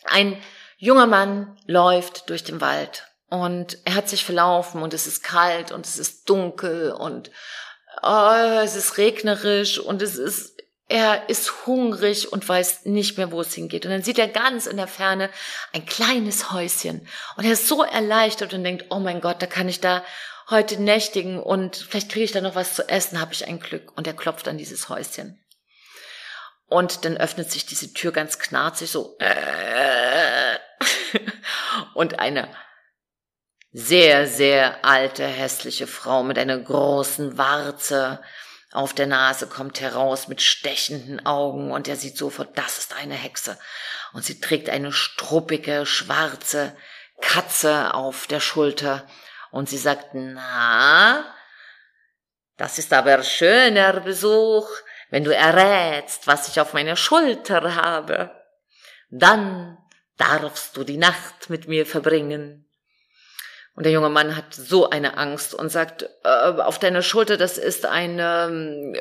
[0.06, 0.42] Ein
[0.78, 5.72] junger Mann läuft durch den Wald und er hat sich verlaufen und es ist kalt
[5.72, 7.32] und es ist dunkel und
[8.02, 10.58] oh, es ist regnerisch und es ist
[10.90, 13.86] er ist hungrig und weiß nicht mehr, wo es hingeht.
[13.86, 15.30] Und dann sieht er ganz in der Ferne
[15.74, 17.06] ein kleines Häuschen.
[17.36, 20.04] Und er ist so erleichtert und denkt, oh mein Gott, da kann ich da
[20.50, 23.92] heute nächtigen und vielleicht kriege ich da noch was zu essen, habe ich ein Glück.
[23.98, 25.44] Und er klopft an dieses Häuschen.
[26.68, 29.18] Und dann öffnet sich diese Tür ganz knarzig so.
[31.94, 32.50] Und eine
[33.72, 38.22] sehr, sehr alte, hässliche Frau mit einer großen Warze
[38.72, 43.16] auf der Nase kommt heraus mit stechenden Augen und er sieht sofort, das ist eine
[43.16, 43.58] Hexe.
[44.14, 46.76] Und sie trägt eine struppige, schwarze
[47.22, 49.08] Katze auf der Schulter
[49.52, 51.26] und sie sagt, na,
[52.58, 54.68] das ist aber schöner Besuch
[55.10, 58.32] wenn du errätst, was ich auf meiner Schulter habe,
[59.10, 59.78] dann
[60.18, 62.67] darfst du die Nacht mit mir verbringen.
[63.78, 67.60] Und der junge Mann hat so eine Angst und sagt, äh, auf deiner Schulter, das
[67.60, 68.96] ist ein ähm,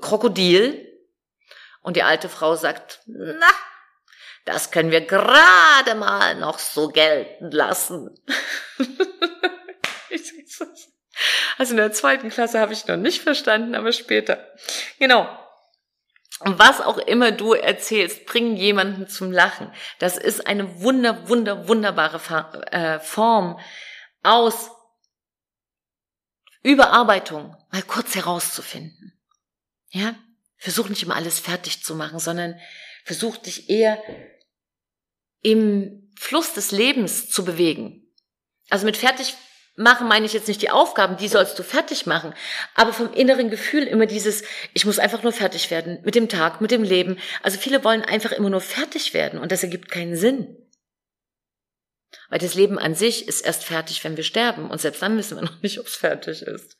[0.00, 0.84] Krokodil.
[1.80, 3.46] Und die alte Frau sagt, na,
[4.44, 8.18] das können wir gerade mal noch so gelten lassen.
[11.58, 14.44] also in der zweiten Klasse habe ich noch nicht verstanden, aber später.
[14.98, 15.28] Genau.
[16.40, 19.72] Und was auch immer du erzählst, bring jemanden zum Lachen.
[20.00, 22.20] Das ist eine wunder, wunder, wunderbare
[22.72, 23.60] äh, Form
[24.26, 24.70] aus
[26.62, 29.12] Überarbeitung mal kurz herauszufinden.
[29.90, 30.16] Ja?
[30.56, 32.58] Versuch nicht immer alles fertig zu machen, sondern
[33.04, 34.02] versuch dich eher
[35.42, 38.12] im Fluss des Lebens zu bewegen.
[38.68, 39.36] Also mit fertig
[39.76, 42.34] machen meine ich jetzt nicht die Aufgaben, die sollst du fertig machen,
[42.74, 46.60] aber vom inneren Gefühl immer dieses, ich muss einfach nur fertig werden mit dem Tag,
[46.60, 47.18] mit dem Leben.
[47.42, 50.56] Also viele wollen einfach immer nur fertig werden und das ergibt keinen Sinn.
[52.28, 55.36] Weil das Leben an sich ist erst fertig, wenn wir sterben und selbst dann wissen
[55.36, 56.76] wir noch nicht, ob es fertig ist.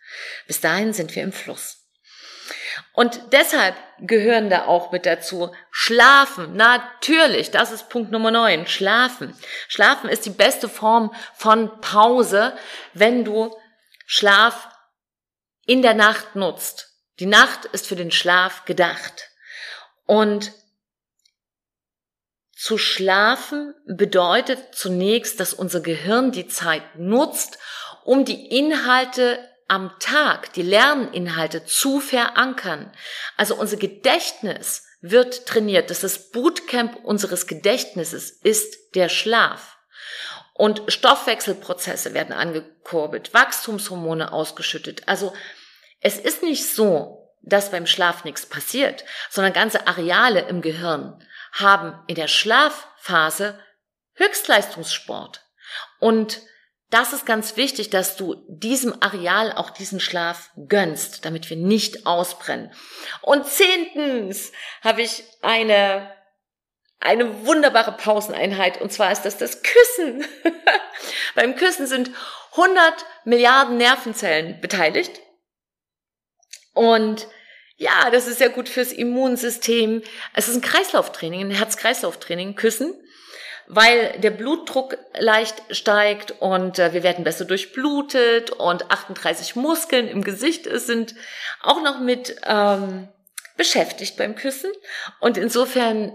[0.46, 1.86] Bis dahin sind wir im Fluss.
[2.92, 6.56] Und deshalb gehören da auch mit dazu Schlafen.
[6.56, 8.66] Natürlich, das ist Punkt Nummer neun.
[8.66, 9.34] Schlafen.
[9.68, 12.56] Schlafen ist die beste Form von Pause,
[12.92, 13.56] wenn du
[14.06, 14.68] Schlaf
[15.66, 16.92] in der Nacht nutzt.
[17.18, 19.30] Die Nacht ist für den Schlaf gedacht.
[20.04, 20.52] Und
[22.56, 27.58] zu schlafen bedeutet zunächst, dass unser Gehirn die Zeit nutzt,
[28.02, 29.38] um die Inhalte
[29.68, 32.90] am Tag, die Lerninhalte zu verankern.
[33.36, 35.90] Also unser Gedächtnis wird trainiert.
[35.90, 39.76] Das ist das Bootcamp unseres Gedächtnisses ist der Schlaf.
[40.54, 45.02] Und Stoffwechselprozesse werden angekurbelt, Wachstumshormone ausgeschüttet.
[45.06, 45.34] Also
[46.00, 51.22] es ist nicht so, dass beim Schlaf nichts passiert, sondern ganze Areale im Gehirn
[51.52, 53.58] haben in der Schlafphase
[54.14, 55.42] Höchstleistungssport.
[56.00, 56.40] Und
[56.90, 62.06] das ist ganz wichtig, dass du diesem Areal auch diesen Schlaf gönnst, damit wir nicht
[62.06, 62.72] ausbrennen.
[63.22, 66.14] Und zehntens habe ich eine,
[67.00, 70.24] eine wunderbare Pauseneinheit und zwar ist das das Küssen.
[71.34, 72.10] Beim Küssen sind
[72.52, 75.20] 100 Milliarden Nervenzellen beteiligt.
[76.72, 77.26] Und
[77.76, 80.02] ja, das ist sehr gut fürs Immunsystem.
[80.34, 82.94] Es ist ein Kreislauftraining, ein Herz-Kreislauf-Training, Küssen,
[83.66, 90.24] weil der Blutdruck leicht steigt und äh, wir werden besser durchblutet und 38 Muskeln im
[90.24, 91.14] Gesicht sind
[91.60, 93.08] auch noch mit ähm,
[93.56, 94.72] beschäftigt beim Küssen.
[95.20, 96.12] Und insofern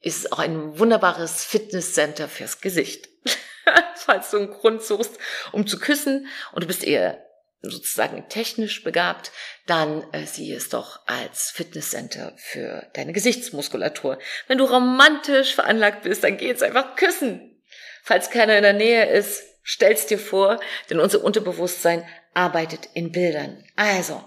[0.00, 3.08] ist es auch ein wunderbares Fitnesscenter fürs Gesicht.
[3.96, 5.18] Falls du einen Grund suchst,
[5.52, 7.24] um zu küssen und du bist eher
[7.70, 9.32] sozusagen technisch begabt,
[9.66, 14.18] dann äh, sieh es doch als Fitnesscenter für deine Gesichtsmuskulatur.
[14.46, 17.62] Wenn du romantisch veranlagt bist, dann geh jetzt einfach küssen.
[18.02, 20.60] Falls keiner in der Nähe ist, stell's dir vor,
[20.90, 23.64] denn unser Unterbewusstsein arbeitet in Bildern.
[23.76, 24.22] Also,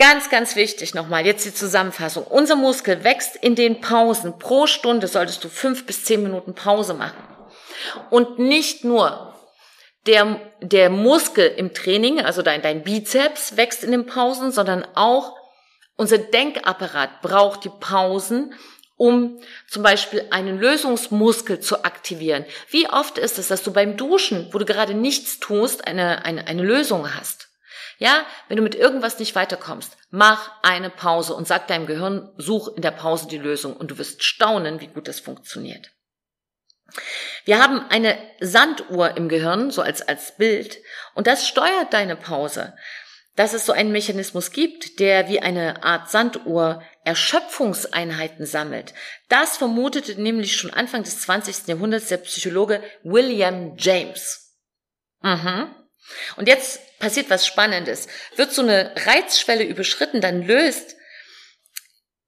[0.00, 2.24] Ganz, ganz wichtig nochmal, jetzt die Zusammenfassung.
[2.24, 4.38] Unser Muskel wächst in den Pausen.
[4.38, 7.22] Pro Stunde solltest du fünf bis zehn Minuten Pause machen.
[8.08, 9.29] Und nicht nur
[10.06, 15.36] der, der Muskel im Training, also dein, dein Bizeps wächst in den Pausen, sondern auch
[15.96, 18.54] unser Denkapparat braucht die Pausen,
[18.96, 22.44] um zum Beispiel einen Lösungsmuskel zu aktivieren.
[22.68, 26.46] Wie oft ist es, dass du beim Duschen, wo du gerade nichts tust, eine, eine,
[26.46, 27.48] eine Lösung hast?
[27.98, 32.68] Ja, wenn du mit irgendwas nicht weiterkommst, mach eine Pause und sag deinem Gehirn, such
[32.76, 35.90] in der Pause die Lösung und du wirst staunen, wie gut das funktioniert.
[37.44, 40.78] Wir haben eine Sanduhr im Gehirn, so als, als Bild,
[41.14, 42.74] und das steuert deine Pause.
[43.36, 48.92] Dass es so einen Mechanismus gibt, der wie eine Art Sanduhr Erschöpfungseinheiten sammelt.
[49.28, 51.68] Das vermutete nämlich schon Anfang des 20.
[51.68, 54.56] Jahrhunderts der Psychologe William James.
[55.22, 55.74] Mhm.
[56.36, 58.08] Und jetzt passiert was Spannendes.
[58.36, 60.96] Wird so eine Reizschwelle überschritten, dann löst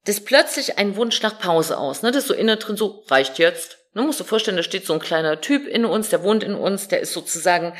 [0.05, 2.01] das plötzlich einen Wunsch nach Pause aus.
[2.01, 2.11] Ne?
[2.11, 4.93] Das ist so innen drin so, reicht jetzt, Ne, musst du vorstellen, da steht so
[4.93, 7.77] ein kleiner Typ in uns, der wohnt in uns, der ist sozusagen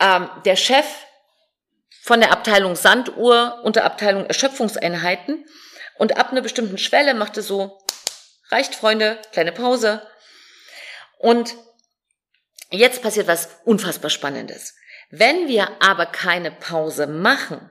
[0.00, 0.86] ähm, der Chef
[2.02, 5.44] von der Abteilung Sanduhr unter Abteilung Erschöpfungseinheiten.
[5.96, 7.78] Und ab einer bestimmten Schwelle macht er so,
[8.50, 10.06] reicht Freunde, kleine Pause.
[11.18, 11.54] Und
[12.70, 14.74] jetzt passiert was unfassbar Spannendes.
[15.10, 17.70] Wenn wir aber keine Pause machen,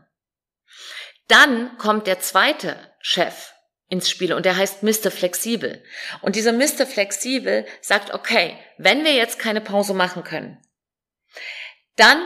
[1.28, 3.54] dann kommt der zweite Chef
[3.90, 5.12] ins Spiel und der heißt Mr.
[5.12, 5.84] Flexibel.
[6.22, 6.86] Und dieser Mr.
[6.86, 10.58] Flexibel sagt, okay, wenn wir jetzt keine Pause machen können,
[11.96, 12.20] dann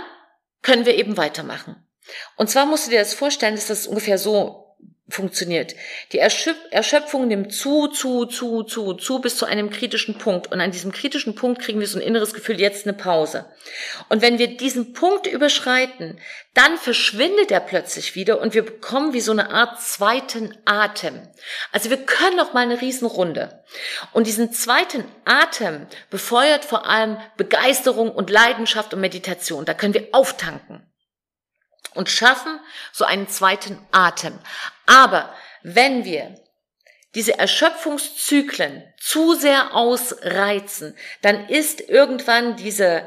[0.61, 1.87] können wir eben weitermachen.
[2.35, 4.70] Und zwar musst du dir das vorstellen, dass das ungefähr so
[5.11, 5.75] funktioniert.
[6.11, 10.51] Die Erschöpfung nimmt zu, zu, zu, zu, zu bis zu einem kritischen Punkt.
[10.51, 13.45] Und an diesem kritischen Punkt kriegen wir so ein inneres Gefühl, jetzt eine Pause.
[14.09, 16.19] Und wenn wir diesen Punkt überschreiten,
[16.53, 21.21] dann verschwindet er plötzlich wieder und wir bekommen wie so eine Art zweiten Atem.
[21.71, 23.63] Also wir können noch mal eine Riesenrunde.
[24.11, 29.65] Und diesen zweiten Atem befeuert vor allem Begeisterung und Leidenschaft und Meditation.
[29.65, 30.85] Da können wir auftanken
[31.93, 32.59] und schaffen
[32.91, 34.37] so einen zweiten Atem.
[34.85, 36.35] Aber wenn wir
[37.13, 43.05] diese Erschöpfungszyklen zu sehr ausreizen, dann ist irgendwann diese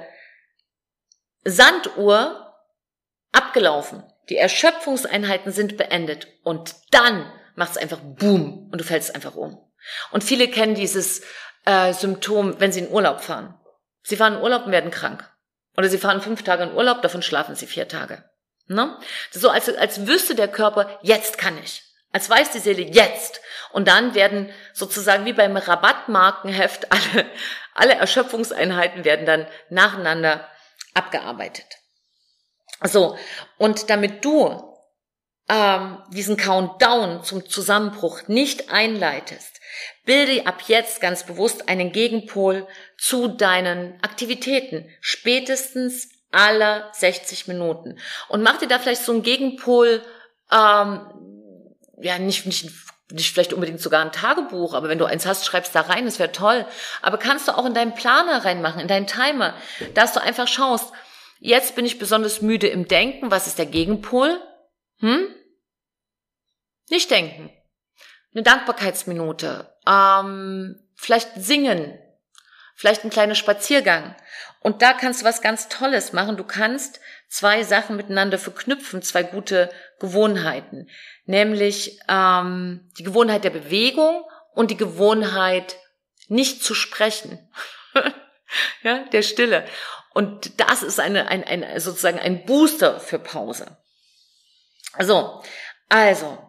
[1.44, 2.54] Sanduhr
[3.32, 4.02] abgelaufen.
[4.28, 9.58] Die Erschöpfungseinheiten sind beendet und dann macht es einfach Boom und du fällst einfach um.
[10.10, 11.22] Und viele kennen dieses
[11.66, 13.58] äh, Symptom, wenn sie in Urlaub fahren.
[14.02, 15.30] Sie fahren in Urlaub und werden krank.
[15.76, 18.24] Oder sie fahren fünf Tage in Urlaub, davon schlafen sie vier Tage.
[18.66, 18.96] Ne?
[19.30, 21.82] So als, als wüsste der Körper, jetzt kann ich.
[22.12, 23.40] Als weiß die Seele jetzt.
[23.72, 27.26] Und dann werden sozusagen wie beim Rabattmarkenheft alle,
[27.74, 30.48] alle Erschöpfungseinheiten werden dann nacheinander
[30.94, 31.66] abgearbeitet.
[32.82, 33.18] So,
[33.58, 34.74] und damit du
[35.48, 39.60] ähm, diesen Countdown zum Zusammenbruch nicht einleitest,
[40.04, 44.88] bilde ab jetzt ganz bewusst einen Gegenpol zu deinen Aktivitäten.
[45.00, 47.99] Spätestens aller 60 Minuten.
[48.28, 50.03] Und mach dir da vielleicht so einen Gegenpol,
[50.51, 51.01] ähm,
[52.01, 52.70] ja, nicht, nicht
[53.11, 56.18] nicht vielleicht unbedingt sogar ein Tagebuch, aber wenn du eins hast, schreibst da rein, das
[56.18, 56.66] wäre toll.
[57.03, 59.55] Aber kannst du auch in deinen Planer reinmachen, in deinen Timer,
[59.95, 60.93] dass du einfach schaust,
[61.39, 64.41] jetzt bin ich besonders müde im Denken, was ist der Gegenpol?
[64.99, 65.26] Hm?
[66.91, 67.51] Nicht denken.
[68.32, 71.99] Eine Dankbarkeitsminute, ähm, vielleicht singen,
[72.74, 74.16] vielleicht ein kleiner Spaziergang.
[74.64, 76.38] Und da kannst du was ganz Tolles machen.
[76.38, 76.98] Du kannst
[77.28, 80.88] zwei Sachen miteinander verknüpfen, zwei gute Gewohnheiten,
[81.26, 85.76] nämlich ähm, die Gewohnheit der Bewegung und die Gewohnheit,
[86.28, 87.46] nicht zu sprechen,
[88.82, 89.66] ja, der Stille.
[90.14, 93.76] Und das ist eine, ein, ein, sozusagen ein Booster für Pause.
[94.98, 95.42] So,
[95.90, 96.43] also,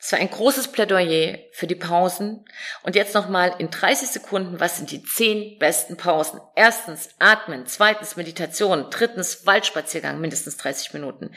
[0.00, 2.44] es war ein großes Plädoyer für die Pausen.
[2.82, 6.40] Und jetzt nochmal in 30 Sekunden, was sind die zehn besten Pausen?
[6.54, 11.34] Erstens Atmen, zweitens Meditation, drittens Waldspaziergang, mindestens 30 Minuten.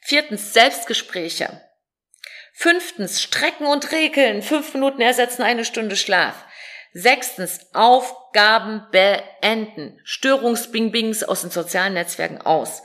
[0.00, 1.62] Viertens Selbstgespräche.
[2.54, 6.44] Fünftens Strecken und Regeln, fünf Minuten ersetzen eine Stunde Schlaf.
[6.92, 12.82] Sechstens Aufgaben beenden, Störungsbing-Bings aus den sozialen Netzwerken aus.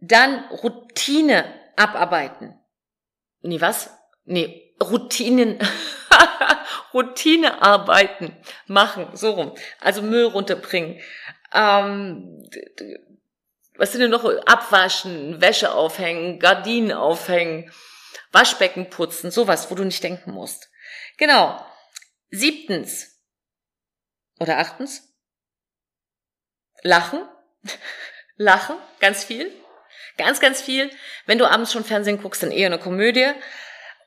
[0.00, 2.57] Dann Routine abarbeiten
[3.42, 3.90] nee, was?
[4.24, 5.58] Nee, Routinen,
[6.94, 8.36] Routinearbeiten
[8.66, 9.54] machen, so rum.
[9.80, 11.00] Also Müll runterbringen.
[11.52, 12.42] Ähm,
[13.76, 14.24] was sind denn noch?
[14.24, 17.72] Abwaschen, Wäsche aufhängen, Gardinen aufhängen,
[18.32, 20.68] Waschbecken putzen, sowas, wo du nicht denken musst.
[21.16, 21.64] Genau.
[22.30, 23.22] Siebtens.
[24.38, 25.14] Oder achtens.
[26.82, 27.26] Lachen.
[28.36, 29.52] Lachen, ganz viel.
[30.18, 30.90] Ganz, ganz viel.
[31.26, 33.28] Wenn du abends schon Fernsehen guckst, dann eher eine Komödie.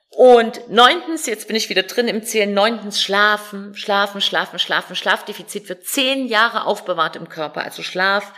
[0.10, 4.96] Und neuntens, jetzt bin ich wieder drin im Zählen, neuntens schlafen, schlafen, schlafen, schlafen.
[4.96, 7.64] Schlafdefizit wird zehn Jahre aufbewahrt im Körper.
[7.64, 8.34] Also Schlaf,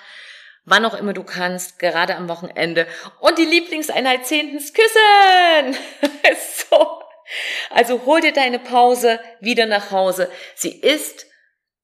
[0.66, 2.88] wann auch immer du kannst, gerade am Wochenende.
[3.20, 5.76] Und die Lieblingseinheit zehntens, küssen!
[6.70, 7.02] so.
[7.72, 10.30] Also hol dir deine Pause wieder nach Hause.
[10.54, 11.26] Sie ist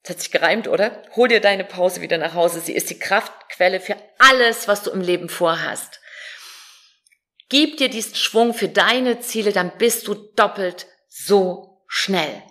[0.09, 1.03] das hat sich gereimt, oder?
[1.15, 2.59] Hol dir deine Pause wieder nach Hause.
[2.59, 5.99] Sie ist die Kraftquelle für alles, was du im Leben vorhast.
[7.47, 12.41] Gib dir diesen Schwung für deine Ziele, dann bist du doppelt so schnell.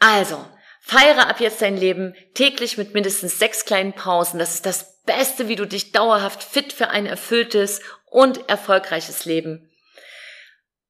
[0.00, 0.44] Also,
[0.80, 4.38] feiere ab jetzt dein Leben täglich mit mindestens sechs kleinen Pausen.
[4.40, 9.70] Das ist das Beste, wie du dich dauerhaft fit für ein erfülltes und erfolgreiches Leben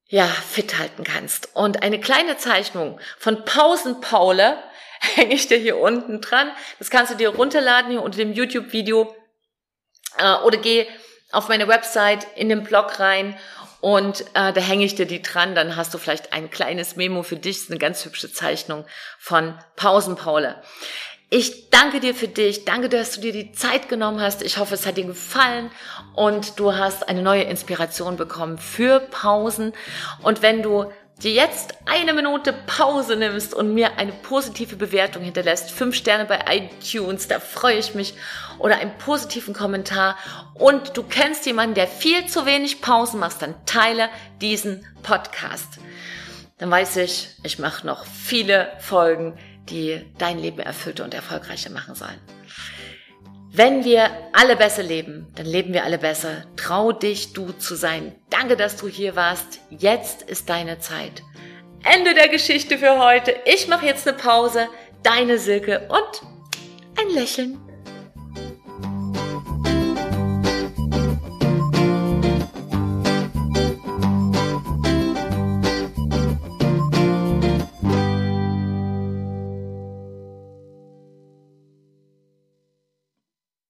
[0.07, 1.55] ja, fit halten kannst.
[1.55, 4.57] Und eine kleine Zeichnung von Pausenpaule
[5.15, 6.49] hänge ich dir hier unten dran.
[6.79, 9.15] Das kannst du dir runterladen hier unter dem YouTube-Video
[10.17, 10.87] äh, oder geh
[11.31, 13.37] auf meine Website in den Blog rein
[13.81, 15.53] und äh, da hänge ich dir die dran.
[15.53, 17.57] Dann hast du vielleicht ein kleines Memo für dich.
[17.57, 18.85] Das ist eine ganz hübsche Zeichnung
[19.19, 20.61] von Pausenpaule.
[21.29, 22.65] Ich danke dir für dich.
[22.65, 24.41] Danke, dass du dir die Zeit genommen hast.
[24.41, 25.69] Ich hoffe, es hat dir gefallen
[26.15, 29.73] und du hast eine neue Inspiration bekommen für Pausen.
[30.21, 30.91] Und wenn du
[31.23, 36.39] dir jetzt eine Minute Pause nimmst und mir eine positive Bewertung hinterlässt, fünf Sterne bei
[36.49, 38.15] iTunes, da freue ich mich,
[38.59, 40.17] oder einen positiven Kommentar
[40.53, 44.09] und du kennst jemanden, der viel zu wenig Pausen macht, dann teile
[44.41, 45.79] diesen Podcast.
[46.57, 49.37] Dann weiß ich, ich mache noch viele Folgen,
[49.69, 52.19] die dein Leben erfüllter und erfolgreicher machen sollen.
[53.57, 56.43] Wenn wir alle besser leben, dann leben wir alle besser.
[56.57, 58.13] Trau dich, du zu sein.
[58.29, 59.61] Danke, dass du hier warst.
[59.69, 61.23] Jetzt ist deine Zeit.
[61.81, 63.33] Ende der Geschichte für heute.
[63.45, 64.67] Ich mache jetzt eine Pause.
[65.03, 66.21] Deine Silke und
[66.99, 67.57] ein Lächeln.